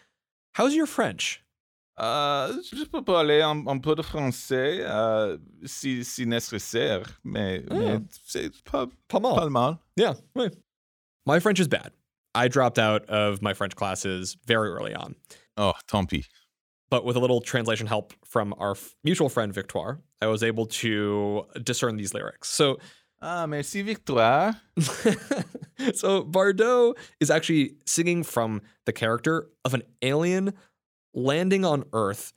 How's 0.55 0.75
your 0.75 0.87
French? 0.87 1.43
Euh, 1.99 2.53
je 2.73 2.85
peux 2.85 3.03
parler 3.03 3.43
un, 3.43 3.67
un 3.69 3.79
peu 3.79 3.95
de 3.95 4.03
français 4.03 4.81
euh, 4.81 5.37
si, 5.67 6.03
si 6.05 6.25
nécessaire, 6.25 7.05
mais, 7.23 7.63
ah. 7.71 7.75
mais 7.75 8.01
c'est 8.25 8.51
pas, 8.65 8.87
Pas 9.09 9.21
mal. 9.21 9.37
pas 9.37 9.51
mal. 9.51 9.79
Yeah. 9.97 10.15
right. 10.35 10.55
My 11.27 11.39
French 11.39 11.61
is 11.61 11.69
bad. 11.69 11.93
I 12.35 12.49
dropped 12.49 12.79
out 12.79 13.05
of 13.11 13.43
my 13.43 13.53
French 13.53 13.77
classes 13.77 14.37
very 14.47 14.71
early 14.71 14.95
on. 14.95 15.15
Oh, 15.57 15.75
tant 15.87 16.09
pis. 16.09 16.27
But 16.91 17.05
with 17.05 17.17
a 17.17 17.21
little 17.21 17.41
translation 17.41 17.87
help 17.87 18.15
from 18.25 18.55
our 18.59 18.75
mutual 19.05 19.29
friend 19.29 19.53
Victoire, 19.53 20.01
I 20.21 20.27
was 20.27 20.43
able 20.43 20.67
to 20.67 21.45
discern 21.63 21.97
these 21.97 22.15
lyrics. 22.15 22.49
So 22.49 22.79
Ah, 23.25 23.47
merci 23.47 23.83
Victoire. 23.83 24.61
so 25.95 26.25
Bardot 26.25 26.95
is 27.21 27.31
actually 27.31 27.77
singing 27.87 28.25
from 28.25 28.63
the 28.85 28.93
character 28.93 29.49
of 29.65 29.75
an 29.75 29.83
alien 30.03 30.55
landing 31.15 31.65
on 31.65 31.85
Earth 31.93 32.33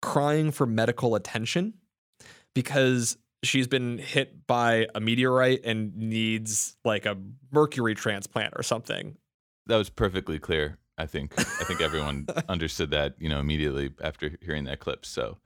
crying 0.00 0.50
for 0.50 0.64
medical 0.66 1.14
attention 1.14 1.74
because 2.54 3.18
she's 3.42 3.66
been 3.68 3.98
hit 3.98 4.46
by 4.46 4.86
a 4.94 5.00
meteorite 5.00 5.60
and 5.64 5.94
needs 5.94 6.76
like 6.86 7.04
a 7.04 7.18
mercury 7.52 7.94
transplant 7.94 8.54
or 8.56 8.62
something. 8.62 9.16
That 9.66 9.76
was 9.76 9.90
perfectly 9.90 10.38
clear. 10.38 10.78
I 10.96 11.06
think. 11.06 11.32
I 11.38 11.64
think 11.64 11.80
everyone 11.80 12.26
understood 12.48 12.90
that, 12.90 13.14
you 13.18 13.28
know, 13.28 13.40
immediately 13.40 13.90
after 14.02 14.36
hearing 14.42 14.64
that 14.64 14.80
clip. 14.80 15.06
So 15.06 15.38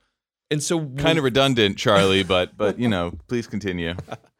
And 0.51 0.61
so 0.61 0.87
kind 0.97 1.17
of 1.17 1.23
redundant, 1.23 1.77
Charlie, 1.77 2.23
but 2.23 2.57
but 2.57 2.77
you 2.77 2.89
know, 2.89 3.13
please 3.27 3.47
continue. 3.47 3.95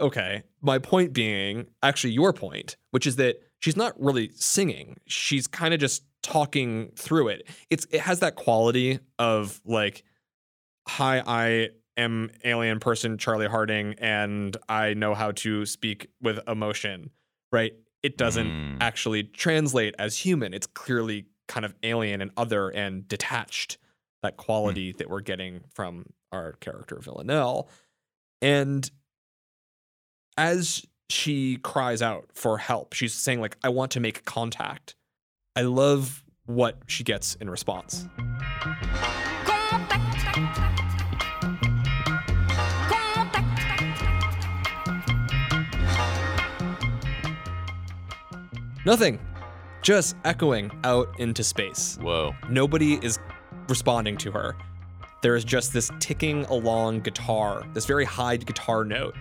Okay. 0.00 0.42
My 0.62 0.78
point 0.78 1.12
being, 1.12 1.66
actually, 1.82 2.12
your 2.12 2.32
point, 2.32 2.76
which 2.90 3.06
is 3.06 3.16
that 3.16 3.36
she's 3.60 3.76
not 3.76 4.00
really 4.00 4.30
singing. 4.34 4.96
She's 5.06 5.46
kind 5.46 5.74
of 5.74 5.80
just 5.80 6.04
talking 6.22 6.92
through 6.96 7.28
it. 7.28 7.48
It's 7.70 7.86
it 7.90 8.00
has 8.00 8.20
that 8.20 8.36
quality 8.36 8.98
of 9.18 9.60
like, 9.64 10.04
hi, 10.88 11.22
I 11.26 11.68
am 11.96 12.30
alien 12.44 12.80
person 12.80 13.18
Charlie 13.18 13.46
Harding, 13.48 13.94
and 13.98 14.56
I 14.68 14.94
know 14.94 15.14
how 15.14 15.32
to 15.32 15.66
speak 15.66 16.08
with 16.20 16.38
emotion. 16.48 17.10
Right? 17.52 17.72
It 18.02 18.16
doesn't 18.16 18.46
Mm. 18.46 18.76
actually 18.80 19.24
translate 19.24 19.94
as 19.98 20.16
human. 20.18 20.54
It's 20.54 20.66
clearly 20.66 21.26
kind 21.48 21.66
of 21.66 21.74
alien 21.82 22.22
and 22.22 22.30
other 22.36 22.68
and 22.70 23.06
detached. 23.08 23.76
That 24.22 24.36
quality 24.36 24.92
that 24.98 25.08
we're 25.08 25.20
getting 25.22 25.62
from 25.72 26.04
our 26.30 26.52
character 26.60 26.98
Villanelle, 27.00 27.68
and 28.42 28.90
as 30.36 30.84
she 31.08 31.56
cries 31.58 32.02
out 32.02 32.26
for 32.34 32.58
help, 32.58 32.92
she's 32.92 33.14
saying 33.14 33.40
like, 33.40 33.56
"I 33.62 33.68
want 33.68 33.90
to 33.92 34.00
make 34.00 34.24
contact." 34.24 34.94
I 35.56 35.62
love 35.62 36.24
what 36.46 36.78
she 36.86 37.04
gets 37.04 37.34
in 37.36 37.50
response. 37.50 38.06
Nothing, 48.86 49.18
just 49.82 50.16
echoing 50.24 50.70
out 50.84 51.08
into 51.18 51.44
space. 51.44 51.98
Whoa. 52.00 52.34
Nobody 52.48 52.94
is 53.04 53.18
responding 53.68 54.16
to 54.18 54.30
her. 54.32 54.56
There 55.22 55.36
is 55.36 55.44
just 55.44 55.74
this 55.74 55.90
ticking 56.00 56.46
along 56.46 57.00
guitar, 57.00 57.62
this 57.74 57.84
very 57.84 58.06
high 58.06 58.38
guitar 58.38 58.84
note. 58.84 59.14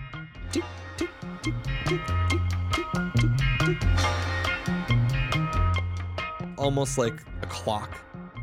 Almost 6.57 6.97
like 6.97 7.13
a 7.41 7.47
clock. 7.47 7.97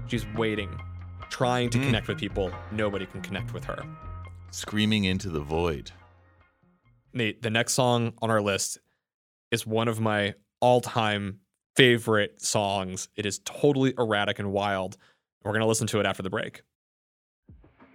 She's 0.07 0.27
waiting, 0.35 0.71
trying 1.31 1.71
to 1.71 1.79
Mm. 1.79 1.85
connect 1.85 2.09
with 2.09 2.19
people. 2.19 2.51
Nobody 2.73 3.07
can 3.07 3.21
connect 3.21 3.53
with 3.53 3.65
her. 3.65 3.83
Screaming 4.51 5.05
into 5.05 5.29
the 5.29 5.41
void. 5.41 5.91
Nate, 7.13 7.43
the 7.43 7.51
next 7.51 7.75
song 7.75 8.15
on 8.23 8.31
our 8.31 8.41
list 8.41 8.79
is 9.51 9.67
one 9.67 9.89
of 9.89 10.01
my 10.01 10.35
all 10.61 10.81
time 10.81 11.41
favorite 11.77 12.41
songs. 12.41 13.09
It 13.17 13.27
is 13.27 13.39
totally 13.45 13.93
erratic 13.99 14.39
and 14.39 14.51
wild. 14.53 14.97
We're 15.43 15.53
going 15.53 15.61
to 15.61 15.67
listen 15.67 15.87
to 15.89 16.01
it 16.01 16.07
after 16.07 16.23
the 16.23 16.31
break. 16.31 16.63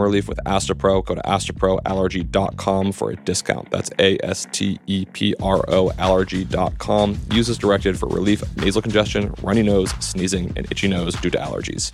relief 0.00 0.28
with 0.28 0.38
Astepro. 0.46 1.04
Go 1.04 1.14
to 1.14 1.22
asteproallergy.com 1.22 2.92
for 2.92 3.10
a 3.10 3.16
discount. 3.16 3.70
That's 3.70 3.90
A 3.98 4.18
S 4.24 4.46
T 4.52 4.78
E 4.86 5.04
P 5.06 5.34
R 5.42 5.64
O 5.68 5.90
allergy.com. 5.98 7.18
Use 7.32 7.48
as 7.48 7.58
directed 7.58 7.98
for 7.98 8.08
relief 8.08 8.42
of 8.42 8.56
nasal 8.56 8.82
congestion, 8.82 9.34
runny 9.42 9.62
nose, 9.62 9.90
sneezing, 10.00 10.52
and 10.56 10.70
itchy 10.70 10.88
nose 10.88 11.14
due 11.16 11.30
to 11.30 11.38
allergies. 11.38 11.92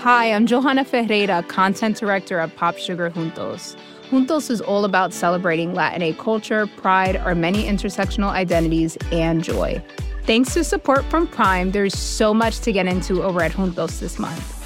Hi, 0.00 0.32
I'm 0.32 0.46
Johanna 0.46 0.84
Ferreira, 0.84 1.42
content 1.42 1.96
director 1.96 2.38
at 2.38 2.54
Pop 2.54 2.78
Sugar 2.78 3.10
Juntos. 3.10 3.76
Juntos 4.10 4.50
is 4.50 4.60
all 4.60 4.84
about 4.84 5.12
celebrating 5.12 5.74
Latin 5.74 6.14
culture, 6.14 6.68
pride, 6.68 7.16
our 7.16 7.34
many 7.34 7.64
intersectional 7.64 8.28
identities, 8.28 8.96
and 9.10 9.42
joy. 9.42 9.82
Thanks 10.22 10.54
to 10.54 10.62
support 10.62 11.04
from 11.06 11.26
Prime, 11.26 11.72
there's 11.72 11.96
so 11.96 12.32
much 12.32 12.60
to 12.60 12.72
get 12.72 12.86
into 12.86 13.22
over 13.22 13.42
at 13.42 13.50
Juntos 13.52 13.98
this 13.98 14.18
month. 14.18 14.65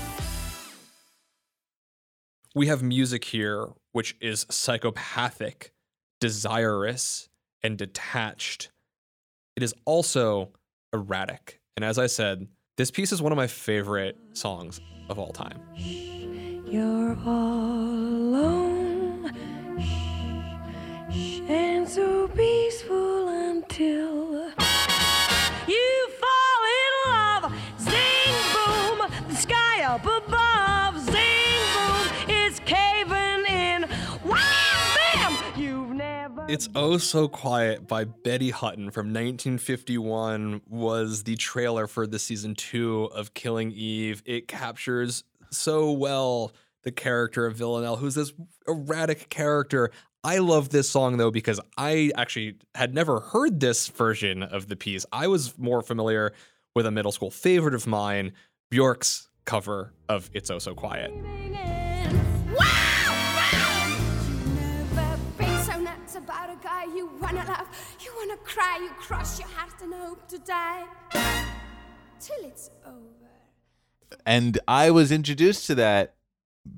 we 2.55 2.67
have 2.67 2.83
music 2.83 3.25
here 3.25 3.69
which 3.93 4.15
is 4.21 4.45
psychopathic, 4.49 5.73
desirous, 6.19 7.29
and 7.61 7.77
detached. 7.77 8.71
It 9.55 9.63
is 9.63 9.73
also 9.85 10.51
erratic. 10.93 11.59
And 11.75 11.83
as 11.83 11.97
I 11.97 12.07
said, 12.07 12.47
this 12.77 12.89
piece 12.89 13.11
is 13.11 13.21
one 13.21 13.31
of 13.31 13.37
my 13.37 13.47
favorite 13.47 14.17
songs 14.33 14.79
of 15.09 15.19
all 15.19 15.33
time. 15.33 15.59
You're 15.75 17.17
all 17.25 17.89
alone 17.89 19.31
and 21.49 21.87
so 21.87 22.27
peaceful 22.29 23.27
until. 23.27 24.70
It's 36.51 36.67
Oh 36.75 36.97
So 36.97 37.29
Quiet 37.29 37.87
by 37.87 38.03
Betty 38.03 38.49
Hutton 38.49 38.91
from 38.91 39.13
1951 39.13 40.59
was 40.67 41.23
the 41.23 41.37
trailer 41.37 41.87
for 41.87 42.05
the 42.05 42.19
season 42.19 42.55
two 42.55 43.05
of 43.15 43.33
Killing 43.33 43.71
Eve. 43.71 44.21
It 44.25 44.49
captures 44.49 45.23
so 45.49 45.93
well 45.93 46.51
the 46.83 46.91
character 46.91 47.45
of 47.45 47.55
Villanelle, 47.55 47.95
who's 47.95 48.15
this 48.15 48.33
erratic 48.67 49.29
character. 49.29 49.91
I 50.25 50.39
love 50.39 50.71
this 50.71 50.89
song 50.89 51.15
though 51.15 51.31
because 51.31 51.61
I 51.77 52.11
actually 52.17 52.57
had 52.75 52.93
never 52.93 53.21
heard 53.21 53.61
this 53.61 53.87
version 53.87 54.43
of 54.43 54.67
the 54.67 54.75
piece. 54.75 55.05
I 55.13 55.27
was 55.27 55.57
more 55.57 55.81
familiar 55.81 56.33
with 56.75 56.85
a 56.85 56.91
middle 56.91 57.13
school 57.13 57.31
favorite 57.31 57.75
of 57.75 57.87
mine, 57.87 58.33
Bjork's 58.69 59.29
cover 59.45 59.93
of 60.09 60.29
It's 60.33 60.51
Oh 60.51 60.59
So 60.59 60.75
Quiet. 60.75 61.13
Wanna 67.33 67.47
love, 67.47 67.95
you 68.01 68.11
wanna 68.17 68.37
cry, 68.37 68.79
you 68.81 68.89
cross 68.89 69.39
your 69.39 69.47
heart 69.49 69.81
and 69.81 69.93
hope 69.93 70.27
to 70.27 70.37
die 70.39 70.85
till 72.19 72.43
it's 72.43 72.69
over. 72.85 72.97
And 74.25 74.59
I 74.67 74.91
was 74.91 75.11
introduced 75.11 75.65
to 75.67 75.75
that 75.75 76.15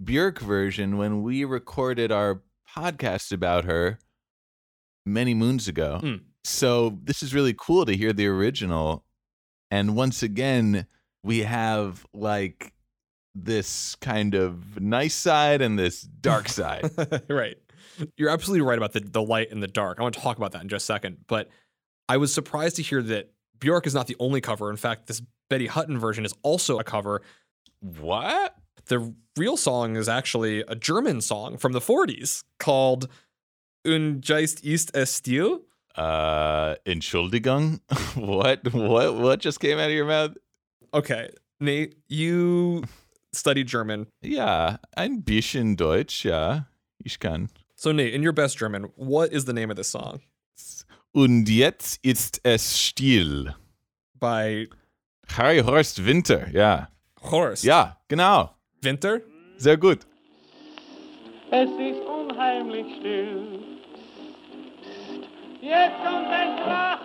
Björk 0.03 0.39
version 0.39 0.97
when 0.97 1.23
we 1.23 1.43
recorded 1.43 2.11
our 2.11 2.41
podcast 2.69 3.31
about 3.31 3.65
her 3.65 3.99
many 5.05 5.33
moons 5.33 5.67
ago. 5.67 5.99
Mm. 6.03 6.21
So 6.43 6.99
this 7.03 7.23
is 7.23 7.33
really 7.33 7.55
cool 7.57 7.85
to 7.85 7.95
hear 7.95 8.13
the 8.13 8.27
original. 8.27 9.03
And 9.71 9.95
once 9.95 10.21
again, 10.21 10.85
we 11.23 11.39
have 11.39 12.05
like 12.13 12.73
this 13.33 13.95
kind 13.95 14.35
of 14.35 14.79
nice 14.79 15.15
side 15.15 15.61
and 15.61 15.79
this 15.79 16.01
dark 16.01 16.47
side. 16.47 16.91
right. 17.29 17.57
You're 18.17 18.29
absolutely 18.29 18.65
right 18.65 18.77
about 18.77 18.93
the, 18.93 19.01
the 19.01 19.21
light 19.21 19.51
and 19.51 19.61
the 19.61 19.67
dark. 19.67 19.99
I 19.99 20.03
want 20.03 20.15
to 20.15 20.21
talk 20.21 20.37
about 20.37 20.51
that 20.53 20.61
in 20.61 20.69
just 20.69 20.83
a 20.83 20.85
second. 20.85 21.17
But 21.27 21.49
I 22.09 22.17
was 22.17 22.33
surprised 22.33 22.75
to 22.77 22.81
hear 22.81 23.01
that 23.03 23.31
Bjork 23.59 23.87
is 23.87 23.93
not 23.93 24.07
the 24.07 24.15
only 24.19 24.41
cover. 24.41 24.69
In 24.69 24.77
fact, 24.77 25.07
this 25.07 25.21
Betty 25.49 25.67
Hutton 25.67 25.99
version 25.99 26.25
is 26.25 26.33
also 26.41 26.79
a 26.79 26.83
cover. 26.83 27.21
what? 27.79 28.55
The 28.87 29.13
real 29.37 29.55
song 29.55 29.95
is 29.95 30.09
actually 30.09 30.61
a 30.61 30.75
German 30.75 31.21
song 31.21 31.57
from 31.57 31.71
the 31.71 31.79
40s 31.79 32.43
called 32.59 33.07
Und 33.85 34.27
jetzt 34.27 34.63
ist 34.63 34.91
es 34.95 35.11
still. 35.11 35.61
Uh 35.95 36.75
Entschuldigung? 36.85 37.79
what? 38.15 38.73
What 38.73 39.15
what 39.15 39.39
just 39.39 39.59
came 39.59 39.77
out 39.77 39.89
of 39.89 39.95
your 39.95 40.05
mouth? 40.05 40.35
Okay, 40.93 41.29
Nate, 41.59 41.95
you 42.07 42.83
studied 43.33 43.67
German. 43.67 44.07
Yeah, 44.21 44.77
ein 44.95 45.21
bisschen 45.21 45.75
Deutsch, 45.75 46.23
ja. 46.25 46.67
Ich 47.03 47.19
kann. 47.19 47.49
So, 47.83 47.91
Nate, 47.91 48.13
in 48.13 48.23
your 48.23 48.31
best 48.31 48.57
German, 48.57 48.93
what 48.95 49.33
is 49.33 49.43
the 49.43 49.51
name 49.51 49.69
of 49.69 49.75
this 49.75 49.89
song? 49.89 50.21
Und 51.13 51.49
jetzt 51.49 51.99
ist 52.01 52.39
es 52.45 52.77
still. 52.77 53.55
By 54.17 54.69
Harry 55.27 55.59
Horst 55.59 56.05
Winter, 56.05 56.47
ja. 56.53 56.87
Horst. 57.23 57.65
Ja, 57.65 57.97
genau. 58.07 58.51
Winter? 58.81 59.19
Sehr 59.57 59.75
gut. 59.75 60.05
Es 61.51 61.69
ist 61.69 61.99
unheimlich 62.07 62.85
still. 63.01 63.59
Jetzt 65.61 65.97
kommt 66.05 66.27
ein 66.27 66.55
Krach. 66.63 67.01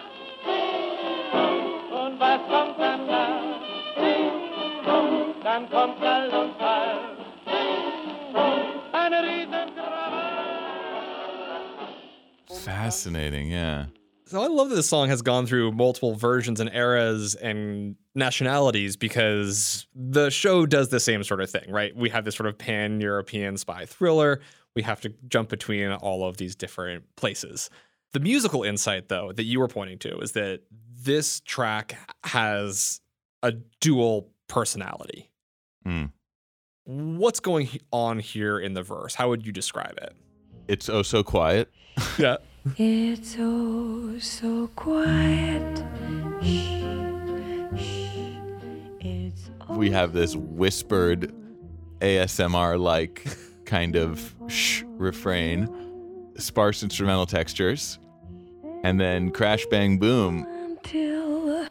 Und 1.91 2.21
was 2.21 2.41
kommt 2.47 2.79
danach? 2.79 3.43
Dann 5.43 5.69
kommt 5.71 5.99
Schall 5.99 6.29
und 6.29 6.57
Fall. 6.57 6.78
Fascinating, 12.59 13.51
yeah. 13.51 13.87
So 14.27 14.43
I 14.43 14.47
love 14.47 14.69
that 14.69 14.77
this 14.77 14.89
song 14.89 15.09
has 15.09 15.23
gone 15.23 15.47
through 15.47 15.73
multiple 15.73 16.15
versions 16.15 16.61
and 16.61 16.69
eras 16.75 17.35
and 17.35 17.97
nationalities 18.15 18.95
because 18.95 19.87
the 19.95 20.29
show 20.29 20.67
does 20.67 20.91
the 20.91 21.01
same 21.01 21.25
sort 21.25 21.41
of 21.41 21.51
thing, 21.51 21.71
right? 21.71 21.97
We 21.97 22.11
have 22.11 22.27
this 22.27 22.37
sort 22.37 22.49
of 22.49 22.59
pan 22.59 23.01
European 23.01 23.57
spy 23.57 23.87
thriller. 23.87 24.41
We 24.77 24.83
have 24.83 25.01
to 25.01 25.15
jump 25.29 25.49
between 25.49 25.93
all 25.93 26.29
of 26.29 26.37
these 26.37 26.55
different 26.55 27.05
places. 27.17 27.71
The 28.13 28.21
musical 28.21 28.65
insight, 28.65 29.09
though, 29.09 29.33
that 29.33 29.45
you 29.45 29.61
were 29.61 29.69
pointing 29.69 29.99
to 30.01 30.19
is 30.19 30.33
that 30.33 30.61
this 31.01 31.41
track 31.41 31.97
has 32.25 33.01
a 33.43 33.53
dual 33.81 34.31
personality. 34.47 35.31
Hmm. 35.85 36.07
What's 36.85 37.41
going 37.41 37.69
on 37.93 38.19
here 38.19 38.59
in 38.59 38.75
the 38.75 38.83
verse? 38.83 39.15
How 39.15 39.31
would 39.31 39.47
you 39.47 39.53
describe 39.53 39.99
it? 40.03 40.15
It's 40.69 40.91
oh 40.91 41.03
so 41.03 41.23
quiet. 41.25 41.71
Yeah. 42.19 42.37
It's 42.77 43.37
oh 43.39 44.19
so 44.19 44.69
quiet. 44.77 45.83
Shh, 46.43 46.85
shh. 47.75 48.37
It's 49.01 49.51
We 49.71 49.89
oh 49.89 49.93
have 49.93 50.13
this 50.13 50.37
whispered 50.37 51.33
ASMR 52.01 52.79
like 52.79 53.27
kind 53.65 53.97
of 53.97 54.35
shh 54.49 54.83
refrain, 54.99 55.69
sparse 56.37 56.83
instrumental 56.83 57.25
textures, 57.25 57.99
and 58.85 59.01
then 59.01 59.31
crash 59.31 59.65
bang 59.71 59.99
boom. 59.99 60.47
until 60.47 61.63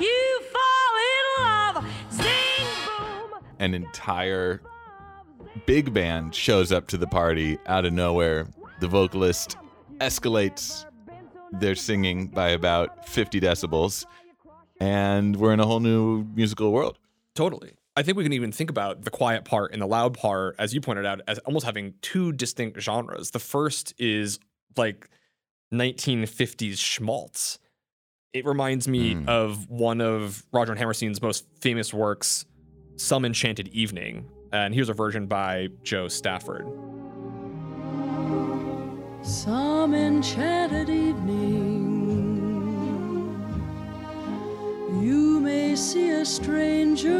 you 0.00 0.40
fall 0.52 0.94
in 1.08 1.44
love. 1.44 1.86
Sing 2.10 2.66
boom. 2.98 3.40
An 3.60 3.74
entire 3.74 4.60
big 5.64 5.92
band 5.94 6.34
shows 6.34 6.72
up 6.72 6.86
to 6.88 6.96
the 6.98 7.06
party 7.06 7.58
out 7.66 7.84
of 7.84 7.92
nowhere. 7.92 8.46
The 8.80 8.88
vocalist 8.88 9.56
escalates 9.98 10.84
their 11.52 11.74
singing 11.74 12.26
by 12.26 12.50
about 12.50 13.08
50 13.08 13.40
decibels, 13.40 14.04
and 14.80 15.36
we're 15.36 15.52
in 15.52 15.60
a 15.60 15.66
whole 15.66 15.80
new 15.80 16.24
musical 16.34 16.72
world. 16.72 16.98
Totally. 17.34 17.72
I 17.98 18.02
think 18.02 18.18
we 18.18 18.24
can 18.24 18.34
even 18.34 18.52
think 18.52 18.68
about 18.68 19.02
the 19.02 19.10
quiet 19.10 19.46
part 19.46 19.72
and 19.72 19.80
the 19.80 19.86
loud 19.86 20.12
part, 20.14 20.56
as 20.58 20.74
you 20.74 20.82
pointed 20.82 21.06
out, 21.06 21.22
as 21.26 21.38
almost 21.40 21.64
having 21.64 21.94
two 22.02 22.32
distinct 22.32 22.78
genres. 22.80 23.30
The 23.30 23.38
first 23.38 23.94
is 23.98 24.38
like 24.76 25.08
1950s 25.72 26.76
schmaltz. 26.78 27.58
It 28.34 28.44
reminds 28.44 28.86
me 28.86 29.14
Mm. 29.14 29.28
of 29.28 29.70
one 29.70 30.02
of 30.02 30.44
Rodgers 30.52 30.72
and 30.72 30.78
Hammerstein's 30.78 31.22
most 31.22 31.46
famous 31.60 31.94
works, 31.94 32.44
Some 32.96 33.24
Enchanted 33.24 33.68
Evening. 33.68 34.28
And 34.56 34.74
here's 34.74 34.88
a 34.88 34.94
version 34.94 35.26
by 35.26 35.68
Jo 35.82 36.08
Stafford. 36.08 36.66
Some 39.22 39.94
enchanted 39.94 40.88
evening, 40.88 41.84
you 45.02 45.40
may 45.40 45.76
see 45.76 46.08
a 46.08 46.24
stranger. 46.24 47.10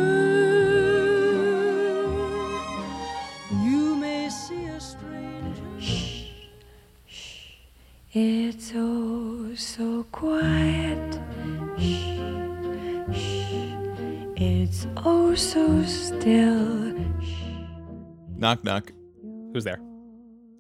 You 3.63 3.97
may 3.97 4.31
see 4.31 4.65
a 4.65 4.81
stranger. 4.81 5.63
Shh, 5.79 6.31
shh. 7.07 7.43
It's 8.15 8.73
oh 8.75 9.55
so 9.57 10.05
quiet. 10.11 11.21
Shh, 11.77 12.17
shh. 13.13 13.53
It's 14.37 14.87
oh 15.05 15.35
so 15.35 15.83
still. 15.85 16.86
Knock, 18.39 18.63
knock. 18.65 18.93
Who's 19.55 19.65
there? 19.65 19.81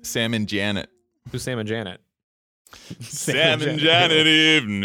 Sam 0.00 0.32
and 0.32 0.48
Janet. 0.48 0.88
Who's 1.30 1.42
Sam 1.42 1.58
and 1.58 1.68
Janet? 1.68 2.00
Sam 3.00 3.60
and 3.60 3.78
Janet 3.78 4.26
evening. 4.26 4.82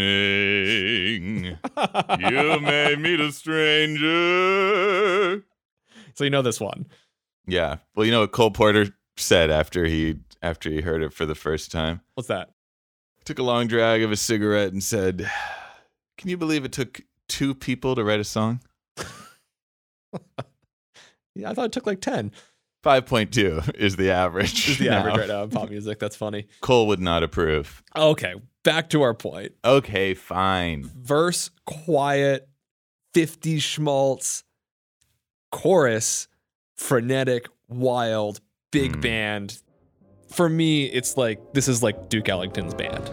You 2.19 2.59
may 2.59 2.97
meet 2.97 3.21
a 3.21 3.31
stranger. 3.31 4.11
So 6.15 6.25
you 6.25 6.29
know 6.29 6.41
this 6.41 6.59
one. 6.59 6.85
Yeah. 7.47 7.77
Well, 7.95 8.05
you 8.05 8.11
know 8.11 8.19
what 8.21 8.33
Cole 8.33 8.51
Porter 8.51 8.87
said 9.15 9.49
after 9.49 9.85
he 9.85 10.17
after 10.41 10.69
he 10.69 10.81
heard 10.81 11.01
it 11.01 11.13
for 11.13 11.25
the 11.25 11.33
first 11.35 11.71
time? 11.71 12.01
What's 12.15 12.27
that? 12.27 12.49
Took 13.23 13.39
a 13.39 13.43
long 13.43 13.67
drag 13.67 14.03
of 14.03 14.11
a 14.11 14.17
cigarette 14.17 14.73
and 14.73 14.83
said, 14.83 15.31
"Can 16.17 16.29
you 16.29 16.35
believe 16.37 16.65
it 16.65 16.73
took 16.73 17.01
two 17.29 17.55
people 17.55 17.95
to 17.95 18.03
write 18.03 18.19
a 18.19 18.25
song?" 18.25 18.59
Yeah, 21.33 21.49
I 21.49 21.53
thought 21.53 21.67
it 21.67 21.71
took 21.71 21.87
like 21.87 22.01
10. 22.01 22.31
5.2 22.83 23.75
is 23.75 23.95
the 23.95 24.11
average. 24.11 24.67
Is 24.69 24.77
the 24.79 24.89
now. 24.89 24.99
average 24.99 25.17
right 25.17 25.27
now 25.27 25.43
in 25.43 25.49
pop 25.49 25.69
music. 25.69 25.99
That's 25.99 26.15
funny. 26.15 26.47
Cole 26.61 26.87
would 26.87 26.99
not 26.99 27.21
approve. 27.23 27.83
Okay, 27.95 28.33
back 28.63 28.89
to 28.89 29.01
our 29.03 29.13
point. 29.13 29.51
Okay, 29.63 30.13
fine. 30.13 30.83
verse 30.95 31.51
quiet 31.65 32.47
50 33.13 33.59
schmaltz 33.59 34.43
chorus 35.51 36.27
frenetic 36.75 37.47
wild 37.67 38.39
big 38.71 38.97
Mm. 38.97 39.01
band 39.01 39.61
for 40.29 40.47
me 40.47 40.85
it's 40.85 41.17
like 41.17 41.39
this 41.53 41.67
is 41.67 41.83
like 41.83 42.07
duke 42.09 42.29
ellington's 42.29 42.73
band 42.73 43.09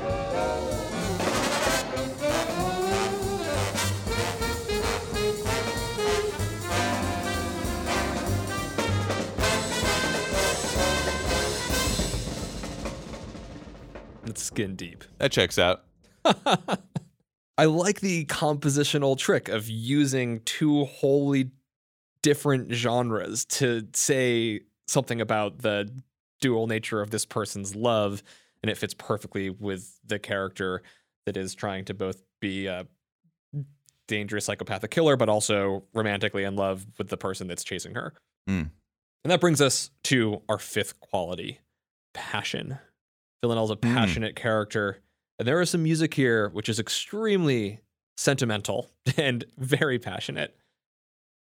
That's 14.39 14.47
skin 14.47 14.77
deep. 14.77 15.03
That 15.19 15.33
checks 15.33 15.59
out. 15.59 15.83
I 17.59 17.65
like 17.65 17.99
the 17.99 18.25
compositional 18.27 19.19
trick 19.19 19.49
of 19.49 19.69
using 19.69 20.43
two 20.45 20.85
wholly 20.85 21.51
different 22.23 22.73
genres 22.73 23.45
to 23.47 23.89
say 23.95 24.61
something 24.87 25.21
about 25.21 25.59
the 25.59 25.91
dual 26.41 26.69
nature 26.69 27.01
of 27.01 27.11
this 27.11 27.25
person's 27.25 27.75
love, 27.75 28.23
and 28.63 28.71
it 28.71 28.77
fits 28.77 28.95
perfectly 28.95 29.51
with 29.51 29.99
the 30.07 30.21
character 30.21 30.83
that 31.27 31.37
is 31.37 31.57
trying 31.57 31.85
to 31.87 31.95
both 31.95 32.23
be 32.41 32.67
a 32.67 32.87
dangerous 34.07 34.45
psychopathic 34.45 34.93
killer, 34.93 35.17
but 35.17 35.29
also 35.29 35.83
romantically 35.93 36.45
in 36.45 36.55
love 36.55 36.87
with 36.97 37.09
the 37.09 37.17
person 37.17 37.49
that's 37.49 37.65
chasing 37.65 37.97
her. 37.97 38.15
Mm. 38.49 38.71
And 39.25 39.33
that 39.33 39.41
brings 39.41 39.61
us 39.61 39.91
to 40.05 40.43
our 40.49 40.61
fifth 40.61 41.01
quality 41.01 41.59
passion. 42.15 42.79
Villanelle's 43.41 43.71
a 43.71 43.75
hmm. 43.75 43.95
passionate 43.95 44.37
character. 44.37 45.01
And 45.39 45.47
there 45.47 45.61
is 45.61 45.71
some 45.71 45.83
music 45.83 46.15
here 46.15 46.49
which 46.49 46.69
is 46.69 46.81
extremely 46.81 47.81
sentimental 48.17 48.91
and 49.17 49.45
very 49.57 49.99
passionate. 49.99 50.57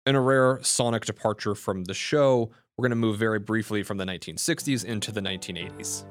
In 0.04 0.14
a 0.14 0.20
rare 0.20 0.60
sonic 0.62 1.04
departure 1.04 1.54
from 1.54 1.84
the 1.84 1.94
show, 1.94 2.50
we're 2.76 2.82
going 2.82 2.90
to 2.90 2.96
move 2.96 3.18
very 3.18 3.38
briefly 3.38 3.82
from 3.82 3.96
the 3.96 4.04
1960s 4.04 4.84
into 4.84 5.10
the 5.10 5.20
1980s. 5.20 6.04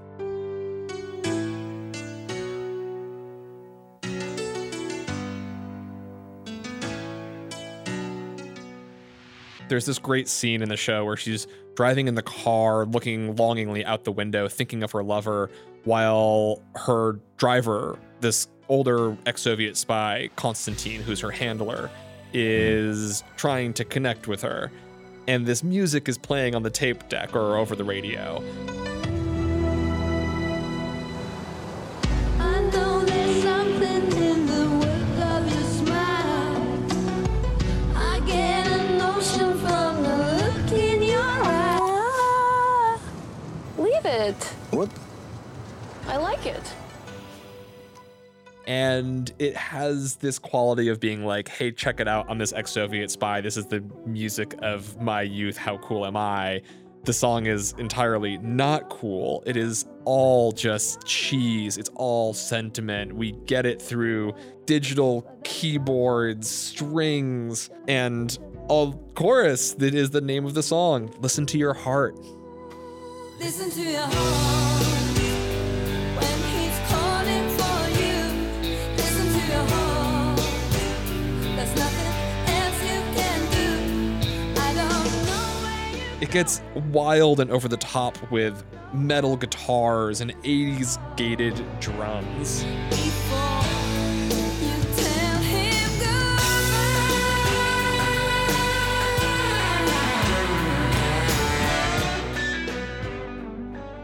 There's 9.67 9.85
this 9.85 9.97
great 9.97 10.27
scene 10.27 10.61
in 10.61 10.69
the 10.69 10.77
show 10.77 11.05
where 11.05 11.17
she's 11.17 11.47
driving 11.75 12.07
in 12.07 12.15
the 12.15 12.21
car, 12.21 12.85
looking 12.85 13.35
longingly 13.35 13.83
out 13.85 14.03
the 14.03 14.11
window, 14.11 14.47
thinking 14.47 14.83
of 14.83 14.91
her 14.91 15.03
lover, 15.03 15.49
while 15.85 16.61
her 16.75 17.19
driver, 17.37 17.97
this 18.19 18.47
older 18.67 19.17
ex 19.25 19.41
Soviet 19.41 19.77
spy, 19.77 20.29
Konstantin, 20.35 21.01
who's 21.01 21.19
her 21.21 21.31
handler, 21.31 21.89
is 22.33 23.23
trying 23.37 23.73
to 23.73 23.85
connect 23.85 24.27
with 24.27 24.41
her. 24.41 24.71
And 25.27 25.45
this 25.45 25.63
music 25.63 26.07
is 26.09 26.17
playing 26.17 26.53
on 26.53 26.63
the 26.63 26.69
tape 26.69 27.07
deck 27.09 27.35
or 27.35 27.57
over 27.57 27.75
the 27.75 27.83
radio. 27.83 28.43
It. 46.45 46.73
and 48.67 49.31
it 49.37 49.55
has 49.55 50.15
this 50.15 50.39
quality 50.39 50.89
of 50.89 50.99
being 50.99 51.23
like, 51.23 51.47
hey, 51.47 51.71
check 51.71 51.99
it 51.99 52.07
out. 52.07 52.25
I'm 52.29 52.37
this 52.37 52.53
ex 52.53 52.71
Soviet 52.71 53.11
spy. 53.11 53.41
This 53.41 53.57
is 53.57 53.67
the 53.67 53.83
music 54.05 54.55
of 54.59 54.99
my 54.99 55.21
youth. 55.21 55.57
How 55.57 55.77
cool 55.77 56.05
am 56.05 56.17
I? 56.17 56.61
The 57.03 57.13
song 57.13 57.45
is 57.45 57.75
entirely 57.77 58.39
not 58.39 58.89
cool. 58.89 59.43
It 59.45 59.55
is 59.57 59.85
all 60.05 60.51
just 60.51 61.05
cheese. 61.05 61.77
It's 61.77 61.91
all 61.93 62.33
sentiment. 62.33 63.13
We 63.13 63.33
get 63.45 63.67
it 63.67 63.79
through 63.79 64.33
digital 64.65 65.29
keyboards, 65.43 66.49
strings, 66.49 67.69
and 67.87 68.35
a 68.71 68.91
chorus 69.13 69.73
that 69.73 69.93
is 69.93 70.09
the 70.09 70.21
name 70.21 70.45
of 70.45 70.55
the 70.55 70.63
song. 70.63 71.13
Listen 71.19 71.45
to 71.45 71.59
your 71.59 71.75
heart. 71.75 72.17
Listen 73.39 73.69
to 73.69 73.81
your 73.83 74.01
heart 74.01 74.74
It 86.25 86.31
gets 86.31 86.63
wild 86.91 87.39
and 87.39 87.51
over 87.51 87.67
the 87.67 87.77
top 87.77 88.17
with 88.31 88.63
metal 88.95 89.37
guitars 89.37 90.21
and 90.21 90.33
80s 90.41 90.97
gated 91.15 91.63
drums. 91.79 92.63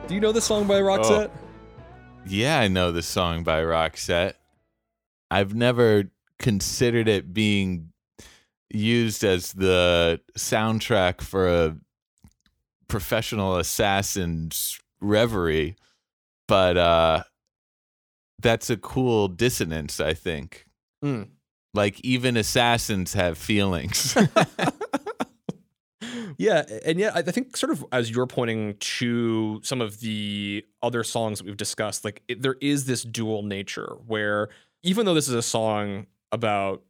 Do 0.07 0.13
you 0.13 0.21
know 0.21 0.31
this 0.31 0.45
song 0.45 0.67
by 0.67 0.79
Roxette? 0.79 1.31
Oh. 1.34 1.39
Yeah, 2.27 2.60
I 2.60 2.67
know 2.67 2.91
the 2.91 3.01
song 3.01 3.43
by 3.43 3.63
Roxette. 3.63 4.36
I've 5.31 5.55
never 5.55 6.12
considered 6.38 7.07
it 7.07 7.34
being 7.34 7.91
used 8.69 9.23
as 9.23 9.53
the 9.53 10.21
soundtrack 10.38 11.21
for 11.21 11.47
a 11.47 11.77
professional 12.91 13.58
assassin's 13.58 14.80
reverie, 14.99 15.75
but 16.47 16.77
uh 16.77 17.23
that's 18.39 18.69
a 18.69 18.77
cool 18.77 19.27
dissonance, 19.27 19.99
I 19.99 20.13
think. 20.13 20.65
Mm. 21.04 21.30
Like 21.73 21.99
even 22.01 22.38
assassins 22.38 23.13
have 23.13 23.38
feelings. 23.38 24.17
Yeah, 26.38 26.63
and 26.86 26.97
yet 26.99 27.15
I 27.15 27.21
think 27.21 27.56
sort 27.56 27.71
of 27.71 27.86
as 27.91 28.10
you're 28.10 28.25
pointing 28.25 28.75
to 28.80 29.60
some 29.63 29.80
of 29.80 29.99
the 29.99 30.65
other 30.82 31.04
songs 31.04 31.38
that 31.38 31.45
we've 31.45 31.56
discussed, 31.56 32.04
like 32.04 32.23
it, 32.27 32.41
there 32.41 32.56
is 32.62 32.86
this 32.86 33.04
dual 33.04 33.43
nature 33.43 33.95
where 34.08 34.49
even 34.82 35.06
though 35.06 35.13
this 35.13 35.27
is 35.27 35.36
a 35.36 35.43
song 35.43 36.08
about 36.32 36.82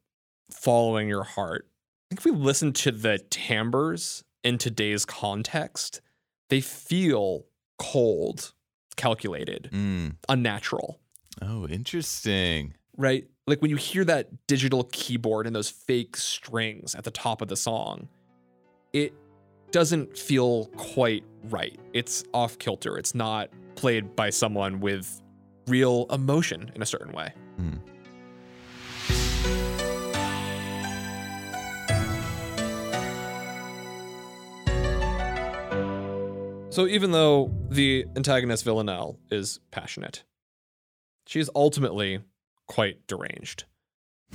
following 0.51 1.09
your 1.09 1.23
heart, 1.23 1.67
I 1.67 2.15
think 2.15 2.19
if 2.19 2.25
we 2.25 2.31
listen 2.31 2.71
to 2.73 2.91
the 2.91 3.19
timbres 3.29 4.23
in 4.43 4.57
today's 4.57 5.05
context, 5.05 6.01
they 6.49 6.61
feel 6.61 7.45
cold, 7.77 8.53
calculated, 8.95 9.69
Mm. 9.71 10.15
unnatural. 10.29 10.99
Oh, 11.41 11.67
interesting. 11.67 12.73
right? 12.97 13.25
Like 13.47 13.61
when 13.61 13.71
you 13.71 13.77
hear 13.77 14.03
that 14.05 14.45
digital 14.47 14.83
keyboard 14.91 15.47
and 15.47 15.55
those 15.55 15.69
fake 15.69 16.17
strings 16.17 16.93
at 16.93 17.03
the 17.05 17.09
top 17.11 17.41
of 17.41 17.47
the 17.47 17.55
song, 17.55 18.09
it 18.93 19.13
doesn't 19.71 20.17
feel 20.17 20.65
quite 20.75 21.23
right. 21.45 21.79
It's 21.93 22.23
off 22.33 22.59
kilter. 22.59 22.97
It's 22.97 23.15
not 23.15 23.49
played 23.75 24.15
by 24.15 24.29
someone 24.29 24.81
with 24.81 25.21
real 25.67 26.05
emotion 26.11 26.69
in 26.75 26.81
a 26.81 26.85
certain 26.85 27.13
way. 27.13 27.33
Mm. 27.59 27.79
So 36.71 36.87
even 36.87 37.11
though 37.11 37.53
the 37.69 38.05
antagonist 38.15 38.63
Villanelle 38.63 39.19
is 39.29 39.59
passionate, 39.71 40.23
she 41.27 41.41
is 41.41 41.51
ultimately 41.53 42.21
quite 42.65 43.05
deranged. 43.07 43.65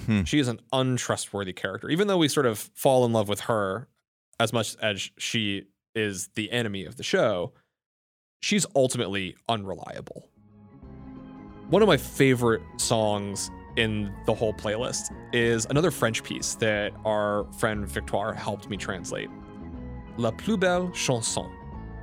Hmm. 0.04 0.24
She 0.24 0.38
is 0.38 0.46
an 0.46 0.60
untrustworthy 0.70 1.54
character. 1.54 1.88
Even 1.88 2.08
though 2.08 2.18
we 2.18 2.28
sort 2.28 2.44
of 2.44 2.58
fall 2.58 3.06
in 3.06 3.12
love 3.14 3.30
with 3.30 3.40
her 3.40 3.88
as 4.38 4.52
much 4.52 4.76
as 4.82 5.10
she 5.16 5.62
is 5.94 6.28
the 6.34 6.52
enemy 6.52 6.84
of 6.84 6.96
the 6.96 7.02
show, 7.02 7.54
she's 8.42 8.66
ultimately 8.76 9.34
unreliable. 9.48 10.28
One 11.70 11.80
of 11.80 11.88
my 11.88 11.96
favorite 11.96 12.60
songs 12.76 13.50
in 13.76 14.12
the 14.26 14.34
whole 14.34 14.52
playlist 14.52 15.10
is 15.32 15.66
another 15.70 15.90
French 15.90 16.22
piece 16.22 16.54
that 16.56 16.92
our 17.06 17.50
friend 17.54 17.88
Victoire 17.88 18.34
helped 18.34 18.68
me 18.68 18.76
translate. 18.76 19.30
La 20.18 20.32
plus 20.32 20.58
belle 20.58 20.90
chanson 20.90 21.50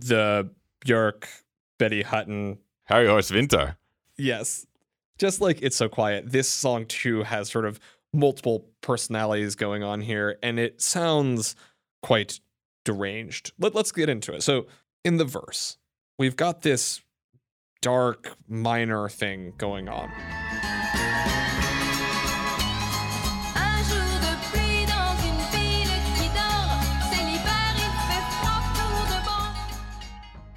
the 0.00 0.50
Björk, 0.84 1.24
Betty 1.78 2.02
Hutton, 2.02 2.58
Harry 2.84 3.06
Horse 3.06 3.30
Winter. 3.30 3.76
yes, 4.16 4.66
just 5.18 5.40
like 5.40 5.60
It's 5.62 5.76
So 5.76 5.88
Quiet, 5.88 6.30
this 6.30 6.48
song 6.48 6.86
too 6.86 7.24
has 7.24 7.50
sort 7.50 7.64
of 7.64 7.80
multiple 8.12 8.64
personalities 8.80 9.54
going 9.54 9.82
on 9.82 10.00
here, 10.00 10.38
and 10.42 10.58
it 10.58 10.80
sounds 10.80 11.56
quite 12.02 12.40
deranged. 12.84 13.52
Let, 13.58 13.74
let's 13.74 13.92
get 13.92 14.08
into 14.08 14.32
it. 14.34 14.42
So, 14.42 14.66
in 15.04 15.16
the 15.16 15.24
verse, 15.24 15.76
we've 16.18 16.36
got 16.36 16.62
this 16.62 17.00
dark 17.82 18.36
minor 18.48 19.08
thing 19.08 19.54
going 19.58 19.88
on. 19.88 20.10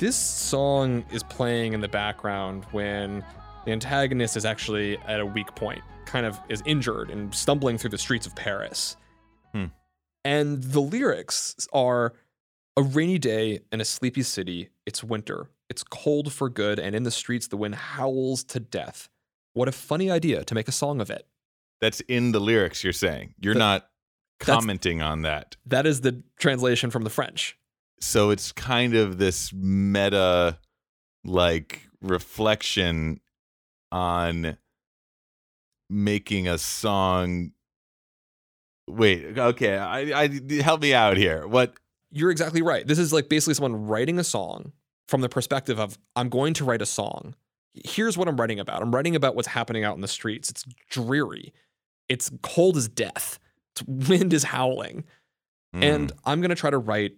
This 0.01 0.15
song 0.15 1.05
is 1.11 1.21
playing 1.21 1.73
in 1.73 1.79
the 1.79 1.87
background 1.87 2.65
when 2.71 3.23
the 3.65 3.71
antagonist 3.71 4.35
is 4.35 4.45
actually 4.45 4.97
at 5.05 5.19
a 5.19 5.25
weak 5.27 5.53
point, 5.53 5.83
kind 6.07 6.25
of 6.25 6.39
is 6.49 6.63
injured 6.65 7.11
and 7.11 7.31
stumbling 7.35 7.77
through 7.77 7.91
the 7.91 7.99
streets 7.99 8.25
of 8.25 8.35
Paris. 8.35 8.97
Hmm. 9.53 9.65
And 10.25 10.63
the 10.63 10.79
lyrics 10.79 11.67
are 11.71 12.13
a 12.75 12.81
rainy 12.81 13.19
day 13.19 13.59
in 13.71 13.79
a 13.79 13.85
sleepy 13.85 14.23
city. 14.23 14.69
It's 14.87 15.03
winter. 15.03 15.51
It's 15.69 15.83
cold 15.83 16.33
for 16.33 16.49
good, 16.49 16.79
and 16.79 16.95
in 16.95 17.03
the 17.03 17.11
streets 17.11 17.45
the 17.45 17.57
wind 17.57 17.75
howls 17.75 18.43
to 18.45 18.59
death. 18.59 19.07
What 19.53 19.67
a 19.67 19.71
funny 19.71 20.09
idea 20.09 20.43
to 20.45 20.55
make 20.55 20.67
a 20.67 20.71
song 20.71 20.99
of 20.99 21.11
it. 21.11 21.27
That's 21.79 21.99
in 22.07 22.31
the 22.31 22.39
lyrics 22.39 22.83
you're 22.83 22.91
saying. 22.91 23.35
You're 23.39 23.53
That- 23.53 23.59
not 23.59 23.89
commenting 24.39 25.03
on 25.03 25.21
that. 25.21 25.57
That 25.67 25.85
is 25.85 26.01
the 26.01 26.23
translation 26.39 26.89
from 26.89 27.03
the 27.03 27.11
French. 27.11 27.55
So 28.01 28.31
it's 28.31 28.51
kind 28.51 28.95
of 28.95 29.17
this 29.17 29.53
meta 29.53 30.57
like 31.23 31.87
reflection 32.01 33.19
on 33.91 34.57
making 35.89 36.47
a 36.47 36.57
song 36.57 37.51
Wait, 38.87 39.37
okay, 39.37 39.77
I, 39.77 40.23
I 40.23 40.61
help 40.61 40.81
me 40.81 40.93
out 40.93 41.15
here. 41.15 41.47
What 41.47 41.75
You're 42.11 42.31
exactly 42.31 42.61
right. 42.61 42.85
This 42.85 42.99
is 42.99 43.13
like 43.13 43.29
basically 43.29 43.53
someone 43.53 43.87
writing 43.87 44.19
a 44.19 44.23
song 44.23 44.73
from 45.07 45.21
the 45.21 45.29
perspective 45.29 45.79
of 45.79 45.97
I'm 46.15 46.29
going 46.29 46.53
to 46.55 46.65
write 46.65 46.81
a 46.81 46.85
song. 46.85 47.35
Here's 47.73 48.17
what 48.17 48.27
I'm 48.27 48.35
writing 48.35 48.59
about. 48.59 48.81
I'm 48.81 48.93
writing 48.93 49.15
about 49.15 49.35
what's 49.35 49.47
happening 49.47 49.85
out 49.85 49.95
in 49.95 50.01
the 50.01 50.07
streets. 50.09 50.49
It's 50.49 50.65
dreary. 50.89 51.53
It's 52.09 52.29
cold 52.41 52.75
as 52.75 52.89
death. 52.89 53.39
It's 53.73 53.83
wind 54.09 54.33
is 54.33 54.43
howling. 54.43 55.05
Hmm. 55.73 55.83
And 55.83 56.11
I'm 56.25 56.41
going 56.41 56.49
to 56.49 56.55
try 56.55 56.69
to 56.69 56.77
write 56.77 57.13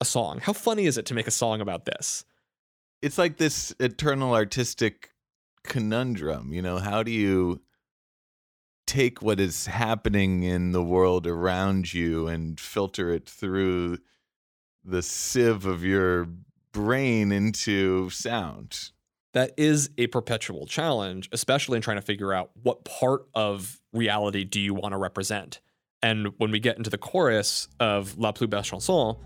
a 0.00 0.04
song. 0.04 0.40
How 0.42 0.52
funny 0.52 0.86
is 0.86 0.98
it 0.98 1.06
to 1.06 1.14
make 1.14 1.26
a 1.26 1.32
song 1.32 1.60
about 1.60 1.84
this? 1.84 2.24
it's 3.02 3.18
like 3.18 3.38
this 3.38 3.74
eternal 3.80 4.34
artistic 4.34 5.10
conundrum 5.62 6.52
you 6.52 6.62
know 6.62 6.78
how 6.78 7.02
do 7.02 7.10
you 7.10 7.60
take 8.86 9.22
what 9.22 9.38
is 9.38 9.66
happening 9.66 10.42
in 10.42 10.72
the 10.72 10.82
world 10.82 11.26
around 11.26 11.92
you 11.92 12.26
and 12.26 12.58
filter 12.58 13.10
it 13.12 13.28
through 13.28 13.98
the 14.84 15.02
sieve 15.02 15.66
of 15.66 15.84
your 15.84 16.26
brain 16.72 17.30
into 17.30 18.08
sound 18.10 18.90
That 19.32 19.52
is 19.56 19.90
a 19.96 20.08
perpetual 20.08 20.66
challenge, 20.66 21.28
especially 21.30 21.76
in 21.76 21.82
trying 21.82 21.98
to 21.98 22.02
figure 22.02 22.32
out 22.32 22.50
what 22.62 22.84
part 22.84 23.26
of 23.34 23.80
reality 23.92 24.44
do 24.44 24.58
you 24.58 24.74
want 24.74 24.92
to 24.92 24.98
represent. 24.98 25.60
And 26.02 26.28
when 26.38 26.50
we 26.50 26.58
get 26.58 26.78
into 26.78 26.90
the 26.90 26.98
chorus 26.98 27.68
of 27.78 28.18
La 28.18 28.32
Plus 28.32 28.48
Belle 28.48 28.62
Chanson, 28.62 29.16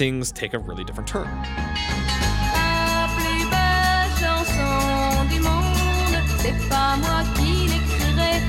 things 0.00 0.32
take 0.32 0.54
a 0.54 0.58
really 0.58 0.82
different 0.82 1.06
turn. 1.06 1.26
La 1.26 3.06
plus 3.16 3.44
belle 3.50 4.10
chanson 4.18 5.28
du 5.28 5.40
monde, 5.40 6.16
c'est 6.38 6.56
pas 6.70 6.96
moi 6.96 7.22
qui 7.36 7.68
l'écrirai. 7.68 8.40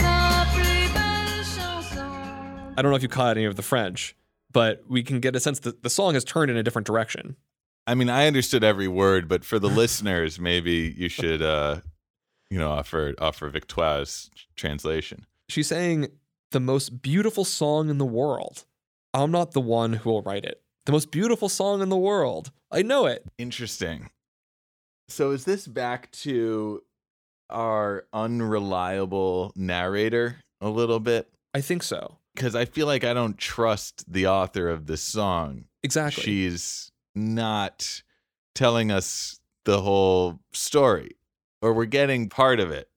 La 0.00 0.46
plus 0.54 0.92
belle 0.94 1.44
chanson. 1.44 2.06
I 2.78 2.82
don't 2.82 2.92
know 2.92 2.96
if 2.96 3.02
you 3.02 3.08
caught 3.08 3.36
any 3.36 3.46
of 3.46 3.56
the 3.56 3.62
French, 3.62 4.14
but 4.52 4.84
we 4.88 5.02
can 5.02 5.18
get 5.18 5.34
a 5.34 5.40
sense 5.40 5.58
that 5.60 5.82
the 5.82 5.90
song 5.90 6.14
has 6.14 6.22
turned 6.22 6.52
in 6.52 6.56
a 6.56 6.62
different 6.62 6.86
direction. 6.86 7.34
i 7.88 7.94
mean 7.94 8.08
i 8.08 8.26
understood 8.28 8.62
every 8.64 8.88
word 8.88 9.28
but 9.28 9.44
for 9.44 9.58
the 9.58 9.68
listeners 9.82 10.38
maybe 10.40 10.94
you 10.96 11.08
should 11.10 11.42
uh 11.42 11.76
you 12.48 12.58
know 12.58 12.70
offer 12.70 13.12
offer 13.18 13.50
victoire's 13.50 14.30
translation 14.56 15.26
She's 15.48 15.66
saying, 15.66 16.08
the 16.52 16.60
most 16.60 17.02
beautiful 17.02 17.44
song 17.44 17.90
in 17.90 17.98
the 17.98 18.06
world. 18.06 18.64
I'm 19.14 19.30
not 19.30 19.52
the 19.52 19.60
one 19.60 19.92
who 19.94 20.10
will 20.10 20.22
write 20.22 20.44
it. 20.44 20.60
The 20.86 20.92
most 20.92 21.10
beautiful 21.10 21.48
song 21.48 21.80
in 21.80 21.88
the 21.88 21.96
world. 21.96 22.50
I 22.70 22.82
know 22.82 23.06
it. 23.06 23.24
Interesting. 23.38 24.10
So 25.08 25.30
is 25.30 25.44
this 25.44 25.66
back 25.66 26.10
to 26.12 26.82
our 27.50 28.06
unreliable 28.12 29.52
narrator 29.54 30.36
a 30.60 30.68
little 30.68 31.00
bit? 31.00 31.30
I 31.54 31.60
think 31.60 31.82
so. 31.82 32.18
Because 32.34 32.54
I 32.56 32.64
feel 32.64 32.86
like 32.86 33.04
I 33.04 33.14
don't 33.14 33.38
trust 33.38 34.10
the 34.12 34.26
author 34.26 34.68
of 34.68 34.86
this 34.86 35.02
song. 35.02 35.66
Exactly. 35.82 36.24
She's 36.24 36.90
not 37.14 38.02
telling 38.54 38.90
us 38.90 39.38
the 39.64 39.80
whole 39.80 40.40
story, 40.52 41.12
or 41.62 41.72
we're 41.72 41.84
getting 41.86 42.28
part 42.28 42.60
of 42.60 42.70
it. 42.72 42.88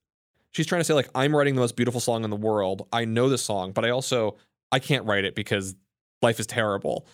she's 0.51 0.65
trying 0.65 0.79
to 0.81 0.83
say 0.83 0.93
like 0.93 1.09
i'm 1.15 1.35
writing 1.35 1.55
the 1.55 1.61
most 1.61 1.75
beautiful 1.75 2.01
song 2.01 2.23
in 2.23 2.29
the 2.29 2.35
world 2.35 2.87
i 2.91 3.05
know 3.05 3.29
the 3.29 3.37
song 3.37 3.71
but 3.71 3.85
i 3.85 3.89
also 3.89 4.35
i 4.71 4.79
can't 4.79 5.05
write 5.05 5.23
it 5.23 5.33
because 5.35 5.75
life 6.21 6.39
is 6.39 6.47
terrible. 6.47 7.05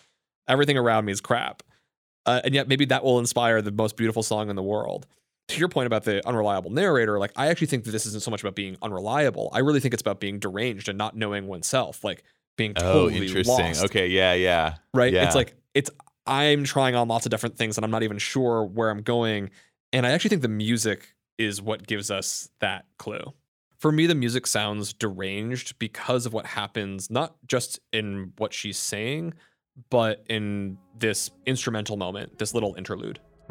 Everything 0.48 0.76
around 0.78 1.04
me 1.04 1.12
is 1.12 1.20
crap. 1.20 1.62
Uh, 2.26 2.40
and 2.44 2.54
yet 2.54 2.68
maybe 2.68 2.84
that 2.86 3.04
will 3.04 3.18
inspire 3.18 3.60
the 3.62 3.72
most 3.72 3.96
beautiful 3.96 4.22
song 4.22 4.48
in 4.50 4.56
the 4.56 4.62
world. 4.62 5.06
To 5.48 5.58
your 5.58 5.68
point 5.68 5.86
about 5.86 6.04
the 6.04 6.26
unreliable 6.26 6.70
narrator 6.70 7.18
like 7.18 7.30
i 7.36 7.48
actually 7.48 7.66
think 7.66 7.84
that 7.84 7.90
this 7.90 8.06
isn't 8.06 8.22
so 8.22 8.30
much 8.30 8.40
about 8.42 8.54
being 8.54 8.78
unreliable. 8.80 9.50
I 9.52 9.58
really 9.58 9.78
think 9.80 9.92
it's 9.92 10.00
about 10.00 10.18
being 10.18 10.38
deranged 10.38 10.88
and 10.88 10.96
not 10.96 11.14
knowing 11.16 11.46
oneself 11.46 12.02
like 12.02 12.24
being 12.56 12.72
totally 12.72 12.94
Oh, 12.98 13.08
totally 13.10 13.26
interesting. 13.26 13.66
lost. 13.66 13.84
Okay, 13.84 14.06
yeah, 14.06 14.32
yeah. 14.32 14.76
right? 14.94 15.12
Yeah. 15.12 15.26
it's 15.26 15.34
like 15.34 15.54
it's 15.74 15.90
i'm 16.26 16.64
trying 16.64 16.94
on 16.94 17.08
lots 17.08 17.26
of 17.26 17.30
different 17.30 17.58
things 17.58 17.76
and 17.76 17.84
i'm 17.84 17.90
not 17.90 18.02
even 18.02 18.16
sure 18.16 18.64
where 18.64 18.88
i'm 18.88 19.02
going. 19.02 19.50
And 19.92 20.06
i 20.06 20.12
actually 20.12 20.30
think 20.30 20.40
the 20.42 20.48
music 20.48 21.14
is 21.36 21.60
what 21.60 21.86
gives 21.86 22.10
us 22.10 22.48
that 22.60 22.86
clue 22.98 23.34
for 23.84 23.92
me 23.92 24.06
the 24.06 24.14
music 24.14 24.46
sounds 24.46 24.94
deranged 24.94 25.78
because 25.78 26.24
of 26.24 26.32
what 26.32 26.46
happens 26.46 27.10
not 27.10 27.36
just 27.46 27.78
in 27.92 28.32
what 28.38 28.54
she's 28.54 28.78
saying 28.78 29.34
but 29.90 30.24
in 30.30 30.78
this 30.98 31.30
instrumental 31.44 31.98
moment 31.98 32.38
this 32.38 32.54
little 32.54 32.74
interlude 32.76 33.20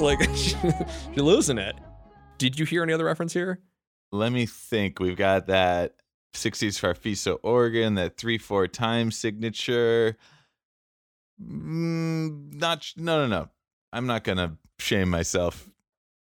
like 0.00 0.20
you're 1.14 1.26
losing 1.26 1.58
it 1.58 1.76
did 2.38 2.58
you 2.58 2.64
hear 2.64 2.82
any 2.82 2.94
other 2.94 3.04
reference 3.04 3.34
here 3.34 3.60
Let 4.10 4.32
me 4.32 4.46
think. 4.46 5.00
We've 5.00 5.18
got 5.18 5.48
that 5.48 5.96
60s 6.32 6.80
Farfisa 6.80 7.36
organ, 7.42 7.94
that 7.96 8.16
3 8.16 8.38
4 8.38 8.68
time 8.68 9.10
signature. 9.10 10.16
Mm, 11.42 12.54
not, 12.54 12.82
sh- 12.84 12.94
no, 12.96 13.22
no, 13.22 13.26
no. 13.26 13.48
I'm 13.92 14.06
not 14.06 14.24
going 14.24 14.38
to 14.38 14.52
shame 14.78 15.08
myself. 15.08 15.68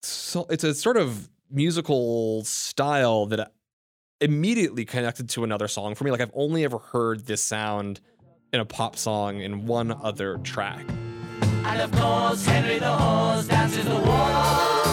so 0.02 0.46
it's 0.50 0.64
a 0.64 0.74
sort 0.74 0.96
of 0.96 1.28
musical 1.50 2.44
style 2.44 3.26
that 3.26 3.52
immediately 4.20 4.84
connected 4.84 5.28
to 5.30 5.44
another 5.44 5.68
song 5.68 5.94
for 5.94 6.04
me. 6.04 6.10
Like 6.10 6.20
I've 6.20 6.30
only 6.34 6.64
ever 6.64 6.78
heard 6.78 7.26
this 7.26 7.42
sound 7.42 8.00
in 8.52 8.60
a 8.60 8.64
pop 8.64 8.96
song 8.96 9.40
in 9.40 9.66
one 9.66 9.92
other 9.92 10.38
track. 10.38 10.84
And 11.64 11.80
of 11.80 11.90
course, 11.92 12.46
Henry 12.46 12.78
the 12.78 12.90
horse 12.92 13.46
dances 13.48 13.84
the 13.84 13.94
waltz. 13.94 14.85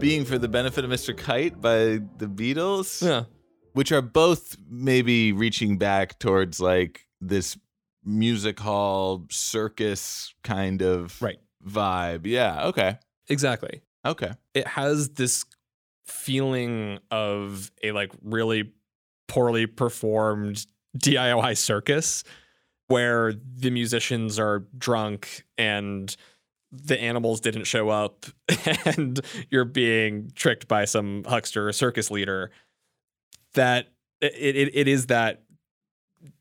Being 0.00 0.24
for 0.24 0.38
the 0.38 0.48
benefit 0.48 0.84
of 0.84 0.90
Mr. 0.90 1.16
Kite 1.16 1.60
by 1.60 2.00
the 2.18 2.26
Beatles, 2.26 3.02
Yeah. 3.06 3.24
which 3.72 3.92
are 3.92 4.02
both 4.02 4.56
maybe 4.68 5.32
reaching 5.32 5.78
back 5.78 6.18
towards 6.18 6.60
like 6.60 7.06
this 7.20 7.56
music 8.04 8.58
hall 8.58 9.26
circus 9.30 10.34
kind 10.42 10.82
of 10.82 11.20
Right. 11.20 11.38
vibe. 11.66 12.26
Yeah. 12.26 12.66
Okay. 12.68 12.98
Exactly. 13.28 13.82
Okay. 14.04 14.32
It 14.54 14.66
has 14.66 15.10
this 15.10 15.44
feeling 16.06 16.98
of 17.10 17.70
a 17.84 17.92
like 17.92 18.12
really 18.22 18.72
poorly 19.28 19.66
performed 19.66 20.66
DIY 20.96 21.56
circus 21.56 22.24
where 22.88 23.32
the 23.32 23.70
musicians 23.70 24.38
are 24.38 24.66
drunk 24.76 25.44
and 25.56 26.16
the 26.72 27.00
animals 27.00 27.40
didn't 27.40 27.64
show 27.64 27.88
up 27.88 28.26
and 28.84 29.20
you're 29.50 29.64
being 29.64 30.30
tricked 30.34 30.68
by 30.68 30.84
some 30.84 31.24
huckster 31.24 31.68
or 31.68 31.72
circus 31.72 32.10
leader 32.10 32.50
that 33.54 33.88
it, 34.20 34.56
it, 34.56 34.70
it 34.74 34.88
is 34.88 35.06
that 35.06 35.42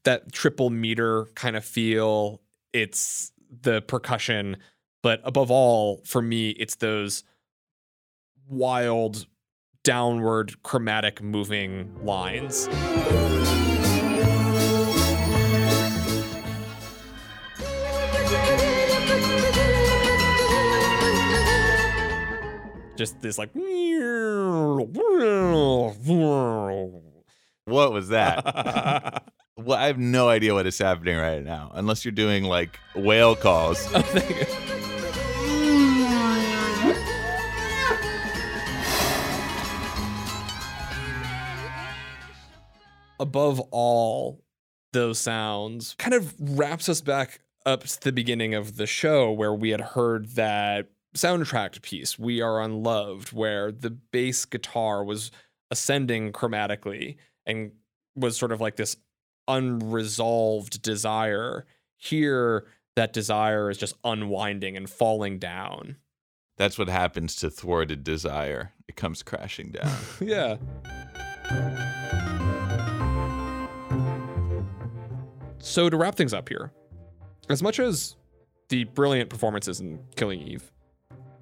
that 0.04 0.32
triple 0.32 0.70
meter 0.70 1.26
kind 1.36 1.56
of 1.56 1.64
feel. 1.64 2.42
It's 2.74 3.32
the 3.62 3.82
percussion 3.82 4.58
but 5.02 5.22
above 5.24 5.52
all 5.52 6.02
for 6.06 6.22
me 6.22 6.50
it's 6.52 6.76
those 6.76 7.24
wild 8.48 9.26
downward 9.84 10.62
chromatic 10.64 11.22
moving 11.22 11.94
lines 12.04 12.68
Just 23.00 23.22
this 23.22 23.38
like. 23.38 23.52
What 27.66 27.94
was 27.94 28.10
that? 28.10 29.24
well, 29.58 29.78
I 29.78 29.88
have 29.88 29.98
no 29.98 30.28
idea 30.28 30.54
what 30.54 30.68
is 30.68 30.78
happening 30.78 31.16
right 31.16 31.42
now, 31.42 31.72
unless 31.76 32.04
you're 32.04 32.12
doing 32.12 32.44
like 32.44 32.78
whale 32.96 33.38
calls. 33.38 33.88
above 43.22 43.62
all 43.72 44.44
those 44.92 45.20
sounds 45.20 45.96
kind 45.98 46.14
of 46.14 46.34
wraps 46.38 46.90
us 46.90 47.00
back 47.00 47.40
up 47.66 47.84
to 47.86 48.02
the 48.02 48.12
beginning 48.12 48.56
of 48.56 48.76
the 48.76 48.86
show 48.86 49.32
where 49.32 49.54
we 49.54 49.70
had 49.70 49.80
heard 49.82 50.36
that 50.36 50.90
soundtrack 51.16 51.82
piece 51.82 52.20
we 52.20 52.42
are 52.42 52.62
unloved 52.62 53.32
where 53.32 53.72
the 53.72 53.90
bass 53.90 54.46
guitar 54.46 55.04
was 55.04 55.32
ascending 55.72 56.32
chromatically 56.32 57.18
and 57.46 57.72
was 58.16 58.38
sort 58.38 58.52
of 58.52 58.62
like 58.62 58.76
this 58.76 58.96
unresolved 59.48 60.82
desire 60.82 61.66
here 61.98 62.68
that 62.96 63.14
desire 63.14 63.70
is 63.70 63.78
just 63.78 63.96
unwinding 64.04 64.78
and 64.78 64.90
falling 64.90 65.40
down 65.40 65.96
That's 66.58 66.78
what 66.78 66.90
happens 66.90 67.36
to 67.38 67.50
thwarted 67.50 68.04
desire. 68.04 68.74
It 68.88 68.96
comes 68.96 69.24
crashing 69.24 69.72
down. 69.72 69.96
yeah 70.22 70.58
So 75.60 75.90
to 75.90 75.98
wrap 75.98 76.16
things 76.16 76.34
up 76.34 76.50
here, 76.50 76.72
as 77.50 77.62
much 77.62 77.80
as 77.80 78.16
the 78.70 78.86
brilliant 78.86 79.30
performances 79.30 79.80
in 79.80 80.00
Killing 80.16 80.42
Eve 80.42 80.72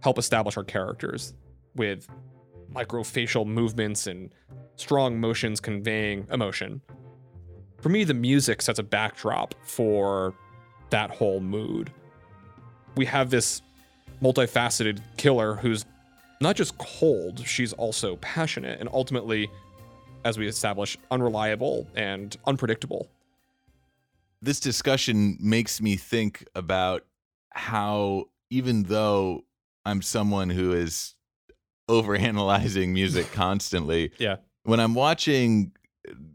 help 0.01 0.17
establish 0.17 0.57
our 0.57 0.63
characters 0.63 1.33
with 1.75 2.07
microfacial 2.73 3.45
movements 3.45 4.07
and 4.07 4.31
strong 4.75 5.19
motions 5.19 5.59
conveying 5.59 6.27
emotion, 6.31 6.81
for 7.81 7.89
me 7.89 8.03
the 8.03 8.13
music 8.13 8.61
sets 8.61 8.79
a 8.79 8.83
backdrop 8.83 9.55
for 9.63 10.33
that 10.89 11.09
whole 11.09 11.39
mood. 11.39 11.91
We 12.95 13.05
have 13.05 13.29
this 13.29 13.61
multifaceted 14.21 14.99
killer 15.17 15.55
who's 15.55 15.85
not 16.41 16.55
just 16.55 16.77
cold, 16.77 17.45
she's 17.45 17.73
also 17.73 18.15
passionate 18.17 18.79
and 18.79 18.89
ultimately, 18.93 19.49
as 20.25 20.37
we 20.37 20.47
establish, 20.47 20.97
unreliable 21.11 21.87
and 21.95 22.35
unpredictable. 22.45 23.07
this 24.41 24.59
discussion 24.59 25.37
makes 25.39 25.81
me 25.81 25.95
think 25.95 26.45
about 26.55 27.03
how 27.51 28.25
even 28.49 28.83
though 28.83 29.43
I'm 29.87 30.01
someone 30.01 30.49
who 30.49 30.73
is 30.73 31.15
overanalyzing 31.89 32.89
music 32.89 33.31
constantly, 33.33 34.11
Yeah. 34.19 34.37
when 34.63 34.79
I'm 34.79 34.93
watching 34.93 35.71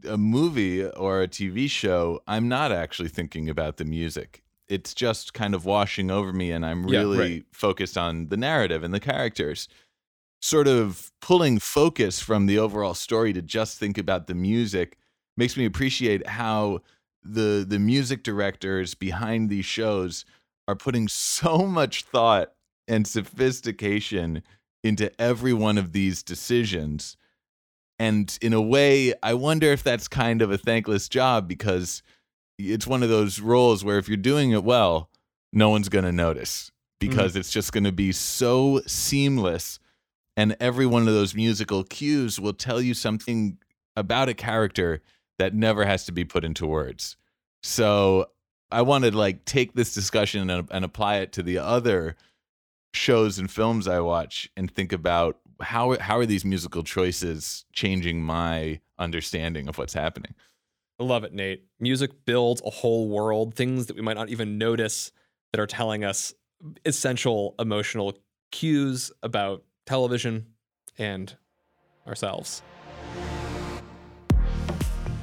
a 0.07 0.17
movie 0.17 0.85
or 0.85 1.21
a 1.21 1.27
TV 1.27 1.69
show, 1.69 2.21
I'm 2.27 2.47
not 2.47 2.71
actually 2.71 3.09
thinking 3.09 3.49
about 3.49 3.77
the 3.77 3.85
music. 3.85 4.43
It's 4.67 4.93
just 4.93 5.33
kind 5.33 5.53
of 5.53 5.65
washing 5.65 6.09
over 6.09 6.33
me, 6.33 6.51
and 6.51 6.65
I'm 6.65 6.87
Yeah, 6.87 6.99
really 6.99 7.17
right. 7.17 7.45
focused 7.51 7.97
on 7.97 8.29
the 8.29 8.37
narrative 8.37 8.83
and 8.83 8.93
the 8.93 8.99
characters. 8.99 9.67
Sort 10.41 10.67
of 10.67 11.11
pulling 11.21 11.59
focus 11.59 12.19
from 12.19 12.47
the 12.47 12.57
overall 12.59 12.93
story 12.93 13.33
to 13.33 13.41
just 13.41 13.77
think 13.77 13.97
about 13.97 14.27
the 14.27 14.35
music 14.35 14.97
makes 15.37 15.55
me 15.55 15.65
appreciate 15.65 16.27
how 16.27 16.81
the 17.23 17.65
the 17.67 17.79
music 17.79 18.23
directors 18.23 18.93
behind 18.95 19.49
these 19.49 19.65
shows 19.65 20.25
are 20.67 20.75
putting 20.75 21.07
so 21.07 21.59
much 21.65 22.03
thought 22.03 22.53
and 22.87 23.07
sophistication 23.07 24.43
into 24.83 25.09
every 25.21 25.53
one 25.53 25.77
of 25.77 25.91
these 25.91 26.23
decisions 26.23 27.17
and 27.99 28.37
in 28.41 28.53
a 28.53 28.61
way 28.61 29.13
i 29.23 29.33
wonder 29.33 29.71
if 29.71 29.83
that's 29.83 30.07
kind 30.07 30.41
of 30.41 30.51
a 30.51 30.57
thankless 30.57 31.07
job 31.07 31.47
because 31.47 32.03
it's 32.57 32.87
one 32.87 33.03
of 33.03 33.09
those 33.09 33.39
roles 33.39 33.83
where 33.83 33.97
if 33.97 34.07
you're 34.07 34.17
doing 34.17 34.51
it 34.51 34.63
well 34.63 35.09
no 35.51 35.69
one's 35.69 35.89
going 35.89 36.05
to 36.05 36.11
notice 36.11 36.71
mm. 36.71 37.07
because 37.07 37.35
it's 37.35 37.51
just 37.51 37.71
going 37.71 37.83
to 37.83 37.91
be 37.91 38.11
so 38.11 38.81
seamless 38.87 39.79
and 40.35 40.55
every 40.59 40.85
one 40.85 41.07
of 41.07 41.13
those 41.13 41.35
musical 41.35 41.83
cues 41.83 42.39
will 42.39 42.53
tell 42.53 42.81
you 42.81 42.93
something 42.93 43.57
about 43.95 44.29
a 44.29 44.33
character 44.33 45.01
that 45.39 45.53
never 45.53 45.85
has 45.85 46.05
to 46.05 46.11
be 46.11 46.25
put 46.25 46.43
into 46.43 46.65
words. 46.65 47.17
So 47.61 48.27
I 48.71 48.81
want 48.81 49.03
to 49.03 49.15
like 49.15 49.45
take 49.45 49.73
this 49.73 49.93
discussion 49.93 50.49
and, 50.49 50.67
and 50.71 50.83
apply 50.83 51.17
it 51.17 51.31
to 51.33 51.43
the 51.43 51.59
other 51.59 52.15
shows 52.93 53.39
and 53.39 53.49
films 53.49 53.87
I 53.87 53.99
watch 53.99 54.49
and 54.55 54.69
think 54.69 54.93
about 54.93 55.39
how 55.61 55.97
how 55.99 56.17
are 56.17 56.25
these 56.25 56.45
musical 56.45 56.83
choices 56.83 57.65
changing 57.73 58.21
my 58.23 58.79
understanding 58.99 59.67
of 59.67 59.77
what's 59.77 59.93
happening. 59.93 60.33
I 60.99 61.03
love 61.03 61.23
it, 61.23 61.33
Nate. 61.33 61.65
Music 61.79 62.11
builds 62.25 62.61
a 62.65 62.69
whole 62.69 63.09
world, 63.09 63.55
things 63.55 63.87
that 63.87 63.95
we 63.95 64.01
might 64.01 64.15
not 64.15 64.29
even 64.29 64.57
notice 64.57 65.11
that 65.51 65.59
are 65.59 65.67
telling 65.67 66.03
us 66.03 66.33
essential 66.85 67.55
emotional 67.59 68.17
cues 68.51 69.11
about 69.23 69.63
television 69.85 70.45
and 70.97 71.35
ourselves. 72.07 72.61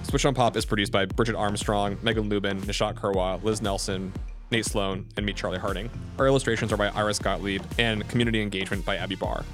Switch 0.02 0.24
on 0.24 0.34
Pop 0.34 0.56
is 0.56 0.64
produced 0.64 0.90
by 0.90 1.04
Bridget 1.04 1.36
Armstrong, 1.36 1.96
Megan 2.02 2.28
Lubin, 2.28 2.60
Nishat 2.62 2.94
Kurwa, 2.94 3.42
Liz 3.44 3.62
Nelson, 3.62 4.12
Nate 4.50 4.64
Sloan, 4.64 5.06
and 5.16 5.24
me, 5.24 5.32
Charlie 5.32 5.58
Harding. 5.58 5.88
Our 6.18 6.26
illustrations 6.26 6.72
are 6.72 6.76
by 6.76 6.88
Iris 6.88 7.18
Gottlieb 7.18 7.62
and 7.78 8.06
community 8.08 8.42
engagement 8.42 8.84
by 8.84 8.96
Abby 8.96 9.14
Barr. 9.14 9.44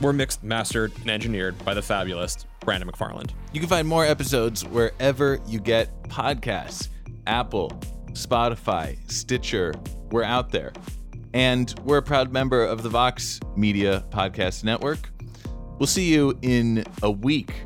We're 0.00 0.12
mixed, 0.12 0.42
mastered, 0.42 0.92
and 1.00 1.10
engineered 1.10 1.62
by 1.64 1.72
the 1.72 1.82
fabulous 1.82 2.44
Brandon 2.60 2.90
McFarland. 2.90 3.30
You 3.52 3.60
can 3.60 3.68
find 3.68 3.86
more 3.86 4.04
episodes 4.04 4.64
wherever 4.64 5.40
you 5.46 5.60
get 5.60 6.02
podcasts 6.04 6.88
Apple, 7.26 7.70
Spotify, 8.12 8.98
Stitcher. 9.10 9.74
We're 10.10 10.24
out 10.24 10.50
there. 10.50 10.72
And 11.32 11.74
we're 11.82 11.98
a 11.98 12.02
proud 12.02 12.32
member 12.32 12.62
of 12.64 12.82
the 12.82 12.88
Vox 12.88 13.40
Media 13.56 14.04
Podcast 14.10 14.62
Network. 14.62 15.10
We'll 15.78 15.86
see 15.86 16.12
you 16.12 16.38
in 16.42 16.84
a 17.02 17.10
week 17.10 17.64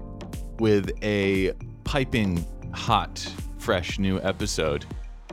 with 0.58 0.90
a 1.02 1.52
piping 1.84 2.44
hot, 2.72 3.18
fresh 3.58 3.98
new 3.98 4.20
episode. 4.20 4.86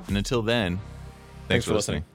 And 0.08 0.18
until 0.18 0.41
then, 0.41 0.80
thanks, 1.48 1.66
Thanks 1.66 1.66
for 1.66 1.74
listening. 1.74 2.14